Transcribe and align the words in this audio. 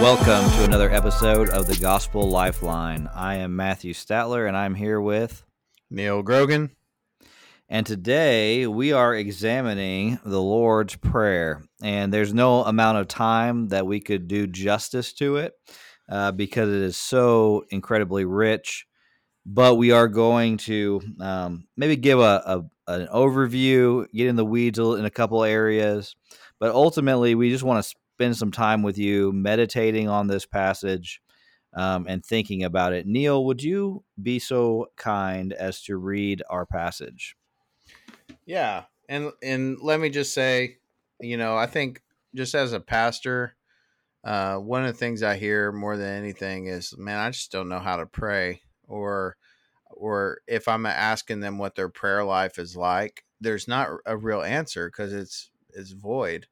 Welcome 0.00 0.50
to 0.52 0.64
another 0.64 0.90
episode 0.90 1.50
of 1.50 1.66
the 1.66 1.76
Gospel 1.76 2.26
Lifeline. 2.26 3.06
I 3.14 3.34
am 3.34 3.54
Matthew 3.54 3.92
Statler 3.92 4.48
and 4.48 4.56
I'm 4.56 4.74
here 4.74 4.98
with 4.98 5.44
Neal 5.90 6.22
Grogan. 6.22 6.70
And 7.68 7.84
today 7.84 8.66
we 8.66 8.94
are 8.94 9.14
examining 9.14 10.18
the 10.24 10.40
Lord's 10.40 10.96
Prayer. 10.96 11.62
And 11.82 12.10
there's 12.14 12.32
no 12.32 12.64
amount 12.64 12.96
of 12.96 13.08
time 13.08 13.68
that 13.68 13.86
we 13.86 14.00
could 14.00 14.26
do 14.26 14.46
justice 14.46 15.12
to 15.14 15.36
it 15.36 15.52
uh, 16.08 16.32
because 16.32 16.70
it 16.70 16.80
is 16.80 16.96
so 16.96 17.66
incredibly 17.68 18.24
rich. 18.24 18.86
But 19.44 19.74
we 19.74 19.92
are 19.92 20.08
going 20.08 20.56
to 20.58 21.02
um, 21.20 21.68
maybe 21.76 21.96
give 21.96 22.20
a, 22.20 22.42
a, 22.46 22.64
an 22.90 23.06
overview, 23.08 24.06
get 24.14 24.28
in 24.28 24.36
the 24.36 24.46
weeds 24.46 24.78
in 24.78 25.04
a 25.04 25.10
couple 25.10 25.44
areas. 25.44 26.16
But 26.58 26.72
ultimately, 26.72 27.34
we 27.34 27.50
just 27.50 27.64
want 27.64 27.84
to 27.84 27.94
spend 28.20 28.36
some 28.36 28.52
time 28.52 28.82
with 28.82 28.98
you 28.98 29.32
meditating 29.32 30.06
on 30.06 30.26
this 30.26 30.44
passage 30.44 31.22
um, 31.72 32.04
and 32.06 32.22
thinking 32.22 32.62
about 32.62 32.92
it. 32.92 33.06
Neal, 33.06 33.46
would 33.46 33.62
you 33.62 34.04
be 34.22 34.38
so 34.38 34.88
kind 34.98 35.54
as 35.54 35.80
to 35.84 35.96
read 35.96 36.42
our 36.50 36.66
passage? 36.66 37.34
Yeah, 38.44 38.84
and 39.08 39.32
and 39.42 39.78
let 39.80 40.00
me 40.00 40.10
just 40.10 40.34
say, 40.34 40.76
you 41.18 41.38
know, 41.38 41.56
I 41.56 41.64
think 41.64 42.02
just 42.34 42.54
as 42.54 42.74
a 42.74 42.80
pastor, 42.80 43.56
uh, 44.22 44.56
one 44.56 44.84
of 44.84 44.88
the 44.88 44.98
things 44.98 45.22
I 45.22 45.38
hear 45.38 45.72
more 45.72 45.96
than 45.96 46.22
anything 46.22 46.66
is, 46.66 46.94
man, 46.98 47.18
I 47.18 47.30
just 47.30 47.50
don't 47.50 47.70
know 47.70 47.78
how 47.78 47.96
to 47.96 48.04
pray, 48.04 48.60
or 48.86 49.38
or 49.86 50.42
if 50.46 50.68
I'm 50.68 50.84
asking 50.84 51.40
them 51.40 51.56
what 51.56 51.74
their 51.74 51.88
prayer 51.88 52.22
life 52.22 52.58
is 52.58 52.76
like, 52.76 53.24
there's 53.40 53.66
not 53.66 53.88
a 54.04 54.14
real 54.14 54.42
answer 54.42 54.90
because 54.90 55.14
it's 55.14 55.50
it's 55.72 55.92
void. 55.92 56.48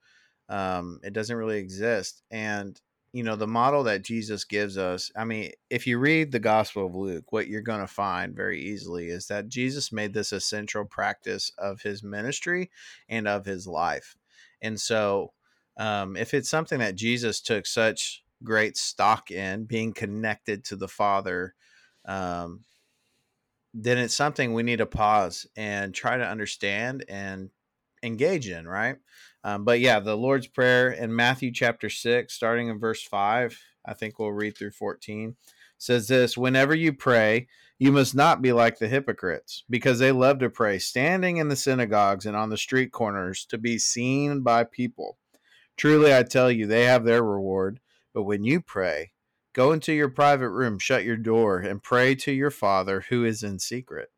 Um, 0.48 1.00
it 1.02 1.12
doesn't 1.12 1.36
really 1.36 1.58
exist, 1.58 2.22
and 2.30 2.80
you 3.12 3.22
know 3.22 3.36
the 3.36 3.46
model 3.46 3.84
that 3.84 4.02
jesus 4.02 4.44
gives 4.44 4.76
us 4.76 5.10
i 5.16 5.24
mean 5.24 5.50
if 5.70 5.86
you 5.86 5.98
read 5.98 6.30
the 6.30 6.38
gospel 6.38 6.86
of 6.86 6.94
luke 6.94 7.32
what 7.32 7.48
you're 7.48 7.60
going 7.60 7.80
to 7.80 7.86
find 7.86 8.34
very 8.34 8.60
easily 8.60 9.08
is 9.08 9.26
that 9.28 9.48
jesus 9.48 9.90
made 9.90 10.12
this 10.12 10.32
a 10.32 10.40
central 10.40 10.84
practice 10.84 11.50
of 11.58 11.80
his 11.80 12.02
ministry 12.02 12.70
and 13.08 13.26
of 13.26 13.46
his 13.46 13.66
life 13.66 14.16
and 14.60 14.78
so 14.80 15.32
um, 15.78 16.16
if 16.16 16.34
it's 16.34 16.50
something 16.50 16.80
that 16.80 16.96
jesus 16.96 17.40
took 17.40 17.66
such 17.66 18.22
great 18.44 18.76
stock 18.76 19.30
in 19.30 19.64
being 19.64 19.92
connected 19.92 20.64
to 20.64 20.76
the 20.76 20.88
father 20.88 21.54
um, 22.04 22.64
then 23.74 23.98
it's 23.98 24.14
something 24.14 24.52
we 24.52 24.62
need 24.62 24.78
to 24.78 24.86
pause 24.86 25.46
and 25.56 25.94
try 25.94 26.16
to 26.16 26.26
understand 26.26 27.04
and 27.08 27.50
engage 28.02 28.48
in 28.48 28.66
right 28.66 28.96
um, 29.44 29.64
but 29.64 29.80
yeah, 29.80 30.00
the 30.00 30.16
Lord's 30.16 30.46
Prayer 30.46 30.90
in 30.90 31.14
Matthew 31.14 31.52
chapter 31.52 31.88
6, 31.88 32.32
starting 32.32 32.68
in 32.68 32.78
verse 32.78 33.02
5, 33.02 33.58
I 33.86 33.94
think 33.94 34.18
we'll 34.18 34.32
read 34.32 34.56
through 34.56 34.72
14, 34.72 35.36
says 35.76 36.08
this 36.08 36.36
Whenever 36.36 36.74
you 36.74 36.92
pray, 36.92 37.46
you 37.78 37.92
must 37.92 38.14
not 38.14 38.42
be 38.42 38.52
like 38.52 38.78
the 38.78 38.88
hypocrites, 38.88 39.64
because 39.70 40.00
they 40.00 40.10
love 40.10 40.40
to 40.40 40.50
pray 40.50 40.78
standing 40.80 41.36
in 41.36 41.48
the 41.48 41.56
synagogues 41.56 42.26
and 42.26 42.36
on 42.36 42.50
the 42.50 42.56
street 42.56 42.90
corners 42.90 43.44
to 43.46 43.58
be 43.58 43.78
seen 43.78 44.40
by 44.40 44.64
people. 44.64 45.16
Truly, 45.76 46.14
I 46.14 46.24
tell 46.24 46.50
you, 46.50 46.66
they 46.66 46.84
have 46.84 47.04
their 47.04 47.22
reward. 47.22 47.78
But 48.12 48.24
when 48.24 48.42
you 48.42 48.60
pray, 48.60 49.12
go 49.52 49.70
into 49.70 49.92
your 49.92 50.08
private 50.08 50.50
room, 50.50 50.80
shut 50.80 51.04
your 51.04 51.16
door, 51.16 51.58
and 51.58 51.80
pray 51.80 52.16
to 52.16 52.32
your 52.32 52.50
Father 52.50 53.04
who 53.08 53.24
is 53.24 53.44
in 53.44 53.60
secret. 53.60 54.08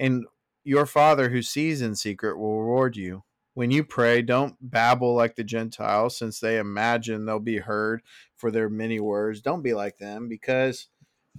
And 0.00 0.26
your 0.64 0.84
Father 0.84 1.28
who 1.28 1.42
sees 1.42 1.80
in 1.80 1.94
secret 1.94 2.36
will 2.36 2.60
reward 2.60 2.96
you 2.96 3.22
when 3.56 3.70
you 3.70 3.82
pray, 3.84 4.20
don't 4.20 4.54
babble 4.60 5.14
like 5.14 5.34
the 5.34 5.42
Gentiles, 5.42 6.18
since 6.18 6.40
they 6.40 6.58
imagine 6.58 7.24
they'll 7.24 7.38
be 7.38 7.56
heard 7.56 8.02
for 8.36 8.50
their 8.50 8.68
many 8.68 9.00
words. 9.00 9.40
Don't 9.40 9.62
be 9.62 9.72
like 9.72 9.96
them, 9.96 10.28
because 10.28 10.88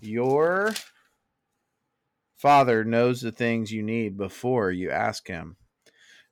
your 0.01 0.73
Father 2.35 2.83
knows 2.83 3.21
the 3.21 3.31
things 3.31 3.71
you 3.71 3.83
need 3.83 4.17
before 4.17 4.71
you 4.71 4.89
ask 4.89 5.27
Him. 5.27 5.57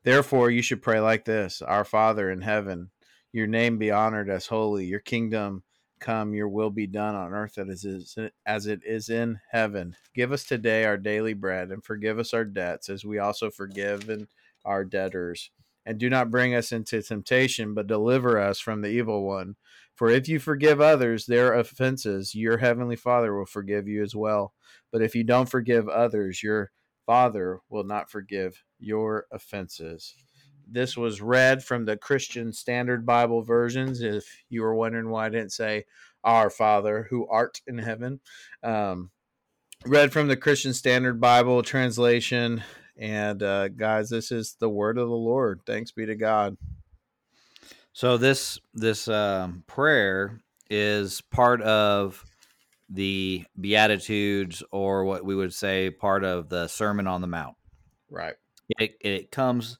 Therefore, 0.03 0.49
you 0.49 0.63
should 0.63 0.81
pray 0.81 0.99
like 0.99 1.23
this 1.23 1.61
Our 1.61 1.85
Father 1.85 2.31
in 2.31 2.41
heaven, 2.41 2.89
your 3.31 3.45
name 3.45 3.77
be 3.77 3.91
honored 3.91 4.27
as 4.31 4.47
holy, 4.47 4.85
your 4.85 5.01
kingdom 5.01 5.61
come, 5.99 6.33
your 6.33 6.49
will 6.49 6.71
be 6.71 6.87
done 6.87 7.13
on 7.13 7.31
earth 7.31 7.59
as 7.59 8.65
it 8.65 8.79
is 8.83 9.09
in 9.09 9.39
heaven. 9.51 9.95
Give 10.15 10.31
us 10.31 10.45
today 10.45 10.83
our 10.85 10.97
daily 10.97 11.35
bread, 11.35 11.69
and 11.69 11.83
forgive 11.83 12.17
us 12.17 12.33
our 12.33 12.43
debts, 12.43 12.89
as 12.89 13.05
we 13.05 13.19
also 13.19 13.51
forgive 13.51 14.09
our 14.65 14.83
debtors 14.83 15.51
and 15.85 15.99
do 15.99 16.09
not 16.09 16.31
bring 16.31 16.55
us 16.55 16.71
into 16.71 17.01
temptation, 17.01 17.73
but 17.73 17.87
deliver 17.87 18.39
us 18.39 18.59
from 18.59 18.81
the 18.81 18.89
evil 18.89 19.23
one. 19.23 19.55
For 19.95 20.09
if 20.09 20.27
you 20.27 20.39
forgive 20.39 20.81
others 20.81 21.25
their 21.25 21.53
offenses, 21.53 22.35
your 22.35 22.57
heavenly 22.57 22.95
Father 22.95 23.35
will 23.35 23.45
forgive 23.45 23.87
you 23.87 24.03
as 24.03 24.15
well. 24.15 24.53
But 24.91 25.01
if 25.01 25.15
you 25.15 25.23
don't 25.23 25.49
forgive 25.49 25.87
others, 25.87 26.43
your 26.43 26.71
Father 27.05 27.61
will 27.69 27.83
not 27.83 28.09
forgive 28.09 28.63
your 28.79 29.25
offenses. 29.31 30.15
This 30.67 30.97
was 30.97 31.21
read 31.21 31.63
from 31.63 31.85
the 31.85 31.95
Christian 31.95 32.51
Standard 32.51 33.05
Bible 33.05 33.43
versions. 33.43 34.01
If 34.01 34.25
you 34.49 34.63
were 34.63 34.75
wondering 34.75 35.09
why 35.09 35.27
I 35.27 35.29
didn't 35.29 35.51
say, 35.51 35.85
Our 36.23 36.49
Father 36.49 37.07
who 37.09 37.27
art 37.27 37.61
in 37.67 37.77
heaven. 37.77 38.19
Um, 38.63 39.11
read 39.85 40.11
from 40.11 40.27
the 40.27 40.37
Christian 40.37 40.73
Standard 40.73 41.21
Bible 41.21 41.61
translation. 41.61 42.63
And 42.97 43.43
uh, 43.43 43.67
guys, 43.69 44.09
this 44.09 44.31
is 44.31 44.55
the 44.59 44.69
word 44.69 44.97
of 44.97 45.09
the 45.09 45.15
Lord. 45.15 45.61
Thanks 45.65 45.91
be 45.91 46.05
to 46.05 46.15
God. 46.15 46.57
So 47.93 48.17
this 48.17 48.59
this 48.73 49.07
um, 49.07 49.63
prayer 49.67 50.39
is 50.69 51.21
part 51.21 51.61
of 51.61 52.23
the 52.89 53.43
Beatitudes, 53.59 54.63
or 54.71 55.05
what 55.05 55.25
we 55.25 55.35
would 55.35 55.53
say, 55.53 55.89
part 55.89 56.23
of 56.23 56.49
the 56.49 56.67
Sermon 56.67 57.07
on 57.07 57.21
the 57.21 57.27
Mount. 57.27 57.55
Right. 58.09 58.35
It, 58.79 58.95
it 59.01 59.31
comes 59.31 59.79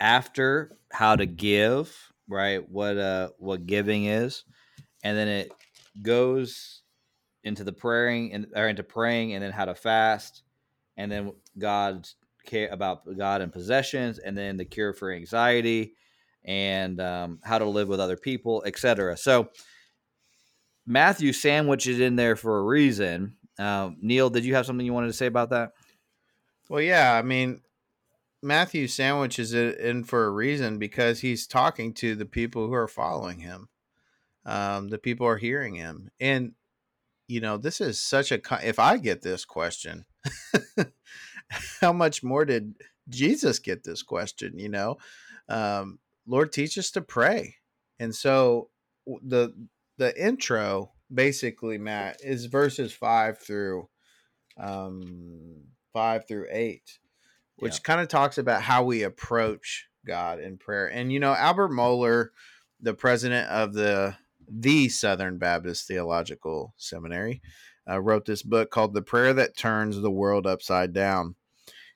after 0.00 0.76
how 0.92 1.16
to 1.16 1.26
give, 1.26 1.96
right? 2.28 2.66
What 2.68 2.96
uh 2.98 3.30
what 3.38 3.66
giving 3.66 4.04
is, 4.04 4.44
and 5.02 5.16
then 5.16 5.28
it 5.28 5.52
goes 6.02 6.82
into 7.42 7.64
the 7.64 7.72
praying 7.72 8.32
and 8.32 8.46
or 8.54 8.68
into 8.68 8.82
praying, 8.82 9.34
and 9.34 9.42
then 9.42 9.52
how 9.52 9.64
to 9.64 9.74
fast, 9.74 10.43
and 10.96 11.10
then 11.10 11.32
God's 11.58 12.16
care 12.46 12.68
about 12.68 13.02
God 13.16 13.40
and 13.40 13.52
possessions, 13.52 14.18
and 14.18 14.36
then 14.36 14.56
the 14.56 14.64
cure 14.64 14.92
for 14.92 15.12
anxiety 15.12 15.94
and 16.44 17.00
um, 17.00 17.38
how 17.42 17.58
to 17.58 17.64
live 17.64 17.88
with 17.88 18.00
other 18.00 18.16
people, 18.16 18.62
etc. 18.66 19.16
So 19.16 19.48
Matthew 20.86 21.32
sandwiches 21.32 22.00
in 22.00 22.16
there 22.16 22.36
for 22.36 22.58
a 22.58 22.64
reason. 22.64 23.36
Um, 23.58 23.96
Neal, 24.00 24.30
did 24.30 24.44
you 24.44 24.54
have 24.54 24.66
something 24.66 24.84
you 24.84 24.92
wanted 24.92 25.08
to 25.08 25.12
say 25.14 25.26
about 25.26 25.50
that? 25.50 25.70
Well, 26.68 26.82
yeah, 26.82 27.14
I 27.14 27.22
mean, 27.22 27.60
Matthew 28.42 28.88
sandwiches 28.88 29.54
it 29.54 29.78
in 29.78 30.04
for 30.04 30.26
a 30.26 30.30
reason 30.30 30.78
because 30.78 31.20
he's 31.20 31.46
talking 31.46 31.94
to 31.94 32.14
the 32.14 32.26
people 32.26 32.66
who 32.66 32.74
are 32.74 32.88
following 32.88 33.38
him. 33.38 33.68
Um, 34.44 34.88
the 34.88 34.98
people 34.98 35.26
are 35.26 35.38
hearing 35.38 35.74
him, 35.74 36.10
and 36.20 36.52
you 37.28 37.40
know, 37.40 37.56
this 37.56 37.80
is 37.80 38.00
such 38.00 38.32
a. 38.32 38.40
If 38.62 38.78
I 38.78 38.98
get 38.98 39.22
this 39.22 39.44
question, 39.44 40.04
how 41.80 41.92
much 41.92 42.22
more 42.22 42.44
did 42.44 42.74
Jesus 43.08 43.58
get 43.58 43.84
this 43.84 44.02
question? 44.02 44.58
You 44.58 44.68
know, 44.68 44.98
um, 45.48 45.98
Lord, 46.26 46.52
teach 46.52 46.78
us 46.78 46.90
to 46.92 47.00
pray. 47.00 47.56
And 47.98 48.14
so 48.14 48.70
the 49.06 49.54
the 49.98 50.20
intro 50.22 50.92
basically, 51.12 51.78
Matt, 51.78 52.20
is 52.22 52.46
verses 52.46 52.92
five 52.92 53.38
through 53.38 53.88
um, 54.58 55.64
five 55.92 56.26
through 56.26 56.46
eight, 56.50 56.98
which 57.56 57.74
yeah. 57.74 57.82
kind 57.84 58.00
of 58.00 58.08
talks 58.08 58.38
about 58.38 58.62
how 58.62 58.84
we 58.84 59.02
approach 59.02 59.88
God 60.06 60.40
in 60.40 60.58
prayer. 60.58 60.86
And 60.86 61.12
you 61.12 61.20
know, 61.20 61.32
Albert 61.32 61.70
Mohler, 61.70 62.28
the 62.80 62.94
president 62.94 63.48
of 63.50 63.72
the 63.72 64.16
the 64.48 64.88
Southern 64.88 65.38
Baptist 65.38 65.86
Theological 65.86 66.74
Seminary, 66.76 67.40
uh, 67.88 68.00
wrote 68.00 68.24
this 68.24 68.42
book 68.42 68.70
called 68.70 68.94
The 68.94 69.02
Prayer 69.02 69.32
That 69.32 69.56
Turns 69.56 70.00
the 70.00 70.10
World 70.10 70.46
Upside 70.46 70.92
Down. 70.92 71.36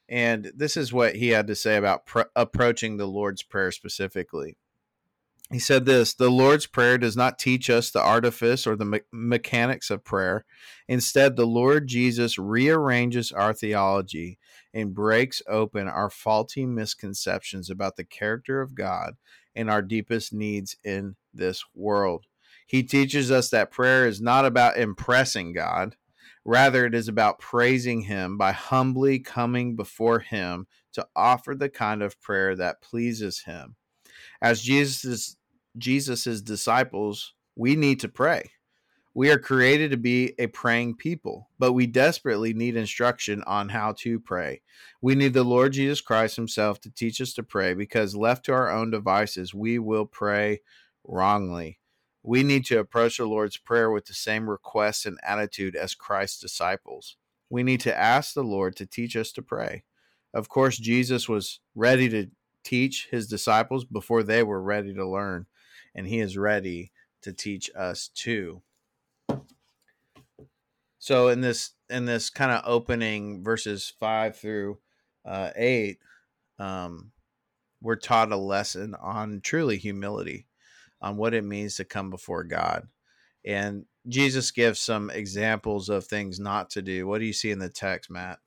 And 0.08 0.52
this 0.54 0.76
is 0.76 0.92
what 0.92 1.16
he 1.16 1.28
had 1.28 1.46
to 1.48 1.54
say 1.54 1.76
about 1.76 2.06
pr- 2.06 2.22
approaching 2.34 2.96
the 2.96 3.06
Lord's 3.06 3.42
Prayer 3.42 3.70
specifically. 3.70 4.56
He 5.50 5.58
said 5.58 5.86
this 5.86 6.14
The 6.14 6.30
Lord's 6.30 6.66
Prayer 6.66 6.98
does 6.98 7.16
not 7.16 7.38
teach 7.38 7.70
us 7.70 7.90
the 7.90 8.02
artifice 8.02 8.66
or 8.66 8.76
the 8.76 8.84
me- 8.84 9.00
mechanics 9.12 9.90
of 9.90 10.04
prayer. 10.04 10.44
Instead, 10.86 11.36
the 11.36 11.46
Lord 11.46 11.86
Jesus 11.86 12.38
rearranges 12.38 13.32
our 13.32 13.54
theology 13.54 14.38
and 14.74 14.94
breaks 14.94 15.40
open 15.48 15.88
our 15.88 16.10
faulty 16.10 16.66
misconceptions 16.66 17.70
about 17.70 17.96
the 17.96 18.04
character 18.04 18.60
of 18.60 18.74
God 18.74 19.16
and 19.54 19.70
our 19.70 19.82
deepest 19.82 20.32
needs 20.32 20.76
in 20.84 21.16
this 21.32 21.64
world. 21.74 22.26
He 22.68 22.82
teaches 22.82 23.30
us 23.30 23.48
that 23.48 23.70
prayer 23.70 24.06
is 24.06 24.20
not 24.20 24.44
about 24.44 24.76
impressing 24.76 25.54
God. 25.54 25.96
Rather, 26.44 26.84
it 26.84 26.94
is 26.94 27.08
about 27.08 27.38
praising 27.38 28.02
Him 28.02 28.36
by 28.36 28.52
humbly 28.52 29.18
coming 29.18 29.74
before 29.74 30.20
Him 30.20 30.66
to 30.92 31.08
offer 31.16 31.54
the 31.54 31.70
kind 31.70 32.02
of 32.02 32.20
prayer 32.20 32.54
that 32.54 32.82
pleases 32.82 33.40
Him. 33.40 33.76
As 34.42 34.62
Jesus' 34.62 35.36
Jesus's 35.78 36.42
disciples 36.42 37.34
we 37.56 37.74
need 37.74 38.00
to 38.00 38.08
pray. 38.08 38.50
We 39.14 39.30
are 39.30 39.38
created 39.38 39.90
to 39.90 39.96
be 39.96 40.34
a 40.38 40.46
praying 40.46 40.96
people, 40.96 41.48
but 41.58 41.72
we 41.72 41.86
desperately 41.86 42.54
need 42.54 42.76
instruction 42.76 43.42
on 43.46 43.70
how 43.70 43.94
to 43.98 44.20
pray. 44.20 44.60
We 45.02 45.16
need 45.16 45.32
the 45.32 45.42
Lord 45.42 45.72
Jesus 45.72 46.00
Christ 46.00 46.36
Himself 46.36 46.80
to 46.82 46.90
teach 46.90 47.20
us 47.20 47.32
to 47.32 47.42
pray 47.42 47.74
because, 47.74 48.14
left 48.14 48.44
to 48.44 48.52
our 48.52 48.70
own 48.70 48.92
devices, 48.92 49.52
we 49.52 49.80
will 49.80 50.06
pray 50.06 50.60
wrongly. 51.02 51.80
We 52.22 52.42
need 52.42 52.64
to 52.66 52.78
approach 52.78 53.16
the 53.16 53.26
Lord's 53.26 53.56
Prayer 53.56 53.90
with 53.90 54.06
the 54.06 54.14
same 54.14 54.50
request 54.50 55.06
and 55.06 55.18
attitude 55.22 55.76
as 55.76 55.94
Christ's 55.94 56.40
disciples. 56.40 57.16
We 57.48 57.62
need 57.62 57.80
to 57.80 57.96
ask 57.96 58.34
the 58.34 58.42
Lord 58.42 58.76
to 58.76 58.86
teach 58.86 59.16
us 59.16 59.32
to 59.32 59.42
pray. 59.42 59.84
Of 60.34 60.48
course, 60.48 60.76
Jesus 60.76 61.28
was 61.28 61.60
ready 61.74 62.08
to 62.10 62.30
teach 62.64 63.08
his 63.10 63.28
disciples 63.28 63.84
before 63.84 64.22
they 64.22 64.42
were 64.42 64.60
ready 64.60 64.92
to 64.92 65.08
learn, 65.08 65.46
and 65.94 66.06
he 66.06 66.20
is 66.20 66.36
ready 66.36 66.92
to 67.22 67.32
teach 67.32 67.70
us 67.74 68.08
too. 68.08 68.62
So 70.98 71.28
in 71.28 71.40
this 71.40 71.70
in 71.88 72.04
this 72.04 72.28
kind 72.28 72.50
of 72.50 72.62
opening 72.66 73.42
verses 73.42 73.92
five 73.98 74.36
through 74.36 74.78
uh, 75.24 75.50
eight, 75.56 76.00
um, 76.58 77.12
we're 77.80 77.96
taught 77.96 78.32
a 78.32 78.36
lesson 78.36 78.94
on 79.00 79.40
truly 79.40 79.78
humility, 79.78 80.47
on 81.00 81.16
what 81.16 81.34
it 81.34 81.44
means 81.44 81.76
to 81.76 81.84
come 81.84 82.10
before 82.10 82.44
God, 82.44 82.88
and 83.44 83.84
Jesus 84.06 84.50
gives 84.50 84.80
some 84.80 85.10
examples 85.10 85.88
of 85.88 86.06
things 86.06 86.40
not 86.40 86.70
to 86.70 86.82
do. 86.82 87.06
What 87.06 87.18
do 87.18 87.26
you 87.26 87.32
see 87.32 87.50
in 87.50 87.58
the 87.58 87.68
text, 87.68 88.10
Matt? 88.10 88.38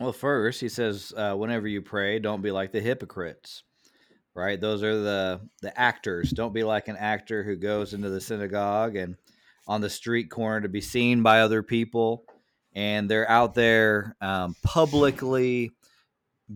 Well, 0.00 0.12
first 0.12 0.60
he 0.60 0.68
says, 0.68 1.12
uh, 1.16 1.34
whenever 1.34 1.68
you 1.68 1.82
pray, 1.82 2.18
don't 2.18 2.42
be 2.42 2.50
like 2.50 2.72
the 2.72 2.80
hypocrites. 2.80 3.64
Right? 4.34 4.58
Those 4.58 4.82
are 4.82 4.98
the 4.98 5.40
the 5.60 5.78
actors. 5.78 6.30
Don't 6.30 6.54
be 6.54 6.64
like 6.64 6.88
an 6.88 6.96
actor 6.96 7.42
who 7.42 7.54
goes 7.54 7.92
into 7.92 8.08
the 8.08 8.20
synagogue 8.20 8.96
and 8.96 9.16
on 9.68 9.82
the 9.82 9.90
street 9.90 10.30
corner 10.30 10.62
to 10.62 10.70
be 10.70 10.80
seen 10.80 11.22
by 11.22 11.42
other 11.42 11.62
people, 11.62 12.24
and 12.74 13.10
they're 13.10 13.28
out 13.28 13.52
there 13.52 14.16
um, 14.22 14.56
publicly 14.62 15.70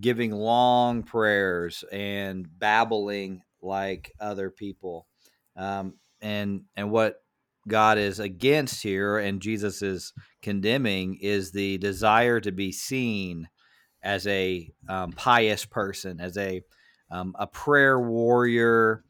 giving 0.00 0.32
long 0.32 1.02
prayers 1.02 1.84
and 1.92 2.46
babbling 2.58 3.42
like 3.62 4.12
other 4.20 4.50
people. 4.50 5.06
Um, 5.56 5.94
and 6.20 6.62
and 6.76 6.90
what 6.90 7.16
God 7.68 7.98
is 7.98 8.20
against 8.20 8.82
here 8.82 9.18
and 9.18 9.42
Jesus 9.42 9.82
is 9.82 10.12
condemning 10.42 11.18
is 11.20 11.52
the 11.52 11.78
desire 11.78 12.40
to 12.40 12.52
be 12.52 12.72
seen 12.72 13.48
as 14.02 14.26
a 14.26 14.70
um, 14.88 15.12
pious 15.12 15.64
person, 15.64 16.20
as 16.20 16.36
a 16.36 16.62
um, 17.10 17.34
a 17.38 17.46
prayer 17.46 18.00
warrior 18.00 19.04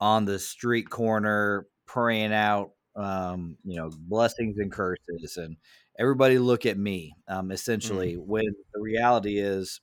on 0.00 0.24
the 0.24 0.38
street 0.38 0.90
corner 0.90 1.66
praying 1.86 2.32
out 2.32 2.70
um, 2.96 3.56
you 3.64 3.76
know, 3.76 3.90
blessings 3.98 4.56
and 4.58 4.72
curses, 4.72 5.36
and 5.36 5.56
everybody 5.98 6.38
look 6.38 6.66
at 6.66 6.78
me. 6.78 7.14
Um, 7.28 7.50
essentially, 7.52 8.14
mm. 8.16 8.24
when 8.24 8.44
the 8.44 8.80
reality 8.80 9.38
is 9.38 9.80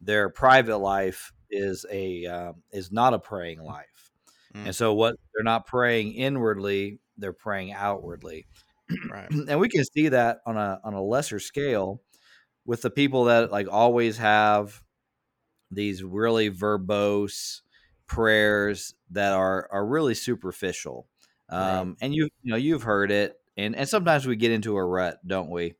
their 0.00 0.28
private 0.28 0.78
life 0.78 1.32
is 1.50 1.84
a 1.90 2.26
uh, 2.26 2.52
is 2.72 2.92
not 2.92 3.14
a 3.14 3.18
praying 3.18 3.62
life, 3.62 4.12
mm. 4.54 4.66
and 4.66 4.74
so 4.74 4.94
what 4.94 5.16
they're 5.34 5.44
not 5.44 5.66
praying 5.66 6.14
inwardly, 6.14 7.00
they're 7.16 7.32
praying 7.32 7.72
outwardly. 7.72 8.46
Right. 9.10 9.30
and 9.48 9.60
we 9.60 9.68
can 9.68 9.84
see 9.84 10.08
that 10.08 10.38
on 10.46 10.56
a 10.56 10.80
on 10.84 10.94
a 10.94 11.02
lesser 11.02 11.38
scale 11.38 12.02
with 12.64 12.82
the 12.82 12.90
people 12.90 13.24
that 13.24 13.50
like 13.50 13.68
always 13.70 14.18
have 14.18 14.82
these 15.70 16.02
really 16.02 16.50
verbose 16.50 17.60
prayers 18.06 18.94
that 19.10 19.32
are 19.32 19.68
are 19.70 19.86
really 19.86 20.14
superficial 20.14 21.06
um, 21.48 21.88
right. 21.88 21.96
And 22.02 22.14
you 22.14 22.28
you 22.42 22.50
know 22.52 22.56
you've 22.56 22.82
heard 22.82 23.10
it, 23.10 23.36
and 23.56 23.74
and 23.74 23.88
sometimes 23.88 24.26
we 24.26 24.36
get 24.36 24.52
into 24.52 24.76
a 24.76 24.84
rut, 24.84 25.18
don't 25.26 25.50
we? 25.50 25.74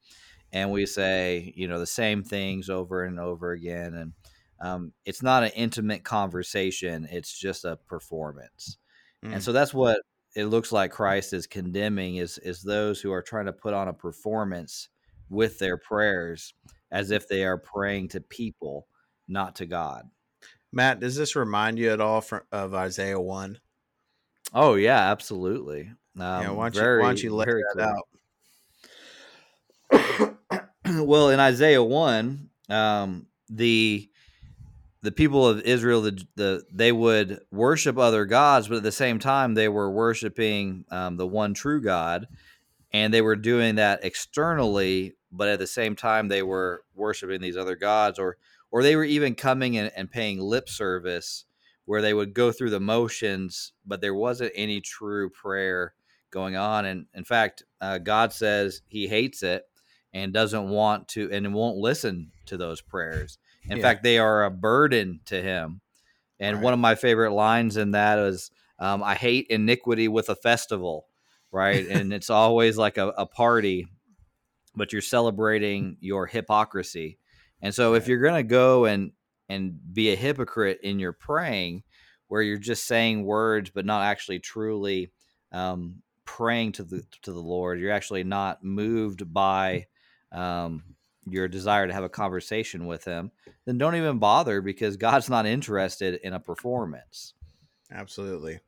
And 0.52 0.72
we 0.72 0.86
say 0.86 1.52
you 1.56 1.68
know 1.68 1.78
the 1.78 1.86
same 1.86 2.22
things 2.22 2.70
over 2.70 3.04
and 3.04 3.20
over 3.20 3.52
again, 3.52 3.94
and 3.94 4.12
um, 4.60 4.92
it's 5.04 5.22
not 5.22 5.44
an 5.44 5.50
intimate 5.54 6.04
conversation; 6.04 7.08
it's 7.10 7.36
just 7.38 7.64
a 7.64 7.76
performance. 7.86 8.78
Mm. 9.24 9.34
And 9.34 9.42
so 9.42 9.52
that's 9.52 9.74
what 9.74 10.00
it 10.34 10.46
looks 10.46 10.72
like 10.72 10.90
Christ 10.90 11.32
is 11.32 11.46
condemning 11.46 12.16
is 12.16 12.38
is 12.38 12.62
those 12.62 13.00
who 13.00 13.12
are 13.12 13.22
trying 13.22 13.46
to 13.46 13.52
put 13.52 13.74
on 13.74 13.88
a 13.88 13.92
performance 13.92 14.88
with 15.28 15.58
their 15.58 15.76
prayers 15.76 16.54
as 16.90 17.10
if 17.10 17.28
they 17.28 17.44
are 17.44 17.58
praying 17.58 18.08
to 18.08 18.20
people, 18.20 18.86
not 19.26 19.56
to 19.56 19.66
God. 19.66 20.08
Matt, 20.72 21.00
does 21.00 21.16
this 21.16 21.36
remind 21.36 21.78
you 21.78 21.90
at 21.90 22.00
all 22.00 22.20
from, 22.20 22.42
of 22.52 22.74
Isaiah 22.74 23.20
one? 23.20 23.58
Oh 24.54 24.74
yeah, 24.74 25.10
absolutely. 25.10 25.90
Um, 26.16 26.42
yeah, 26.42 26.50
why 26.50 26.70
don't, 26.70 26.74
very, 26.74 26.98
you, 26.98 27.02
why 27.02 27.08
don't 27.08 27.22
you 27.22 27.34
let 27.34 27.48
that 27.48 28.02
cool. 29.90 30.28
out? 30.90 31.06
well, 31.06 31.30
in 31.30 31.40
Isaiah 31.40 31.82
one, 31.82 32.50
um, 32.68 33.26
the 33.48 34.08
the 35.02 35.12
people 35.12 35.46
of 35.46 35.60
Israel, 35.62 36.02
the, 36.02 36.26
the 36.34 36.64
they 36.72 36.92
would 36.92 37.40
worship 37.50 37.98
other 37.98 38.24
gods, 38.24 38.68
but 38.68 38.78
at 38.78 38.82
the 38.82 38.92
same 38.92 39.18
time, 39.18 39.54
they 39.54 39.68
were 39.68 39.90
worshiping 39.90 40.84
um, 40.90 41.16
the 41.16 41.26
one 41.26 41.54
true 41.54 41.80
God, 41.80 42.26
and 42.92 43.12
they 43.12 43.22
were 43.22 43.36
doing 43.36 43.76
that 43.76 44.04
externally, 44.04 45.14
but 45.30 45.48
at 45.48 45.58
the 45.58 45.66
same 45.66 45.94
time, 45.94 46.28
they 46.28 46.42
were 46.42 46.82
worshiping 46.94 47.40
these 47.40 47.56
other 47.56 47.76
gods, 47.76 48.18
or 48.18 48.38
or 48.70 48.82
they 48.82 48.96
were 48.96 49.04
even 49.04 49.34
coming 49.34 49.76
and, 49.76 49.90
and 49.96 50.10
paying 50.10 50.40
lip 50.40 50.68
service 50.68 51.44
where 51.84 52.02
they 52.02 52.12
would 52.12 52.34
go 52.34 52.52
through 52.52 52.68
the 52.68 52.80
motions, 52.80 53.72
but 53.86 54.02
there 54.02 54.14
wasn't 54.14 54.52
any 54.54 54.78
true 54.78 55.30
prayer 55.30 55.94
going 56.30 56.54
on. 56.54 56.84
And 56.84 57.06
in 57.14 57.24
fact, 57.24 57.62
uh, 57.80 57.96
God 57.96 58.32
says 58.32 58.82
He 58.88 59.08
hates 59.08 59.42
it 59.42 59.62
and 60.12 60.32
doesn't 60.32 60.68
want 60.68 61.08
to 61.08 61.30
and 61.32 61.54
won't 61.54 61.78
listen 61.78 62.30
to 62.46 62.56
those 62.56 62.80
prayers. 62.80 63.38
In 63.68 63.78
yeah. 63.78 63.82
fact, 63.82 64.02
they 64.02 64.18
are 64.18 64.44
a 64.44 64.50
burden 64.50 65.20
to 65.26 65.40
Him. 65.40 65.80
And 66.40 66.56
right. 66.56 66.64
one 66.64 66.72
of 66.72 66.78
my 66.78 66.94
favorite 66.94 67.32
lines 67.32 67.76
in 67.76 67.92
that 67.92 68.18
is, 68.18 68.50
um, 68.78 69.02
"I 69.02 69.14
hate 69.14 69.46
iniquity 69.50 70.08
with 70.08 70.28
a 70.28 70.36
festival." 70.36 71.06
Right, 71.50 71.86
and 71.90 72.12
it's 72.12 72.30
always 72.30 72.76
like 72.76 72.98
a, 72.98 73.08
a 73.08 73.26
party, 73.26 73.86
but 74.74 74.92
you're 74.92 75.02
celebrating 75.02 75.96
your 76.00 76.26
hypocrisy. 76.26 77.18
And 77.60 77.74
so, 77.74 77.92
right. 77.92 78.02
if 78.02 78.08
you're 78.08 78.20
going 78.20 78.36
to 78.36 78.48
go 78.48 78.84
and 78.84 79.12
and 79.48 79.78
be 79.92 80.12
a 80.12 80.16
hypocrite 80.16 80.80
in 80.82 80.98
your 80.98 81.12
praying 81.12 81.82
where 82.28 82.42
you're 82.42 82.58
just 82.58 82.86
saying 82.86 83.24
words 83.24 83.70
but 83.70 83.86
not 83.86 84.02
actually 84.02 84.38
truly 84.38 85.10
um, 85.52 86.02
praying 86.24 86.72
to 86.72 86.84
the 86.84 87.02
to 87.22 87.32
the 87.32 87.40
Lord. 87.40 87.80
You're 87.80 87.92
actually 87.92 88.24
not 88.24 88.62
moved 88.62 89.32
by 89.32 89.86
um, 90.30 90.82
your 91.32 91.48
desire 91.48 91.86
to 91.86 91.92
have 91.92 92.04
a 92.04 92.08
conversation 92.08 92.86
with 92.86 93.04
Him. 93.04 93.30
Then 93.64 93.78
don't 93.78 93.96
even 93.96 94.18
bother 94.18 94.60
because 94.60 94.96
God's 94.96 95.30
not 95.30 95.46
interested 95.46 96.20
in 96.22 96.32
a 96.32 96.40
performance. 96.40 97.34
Absolutely. 97.90 98.60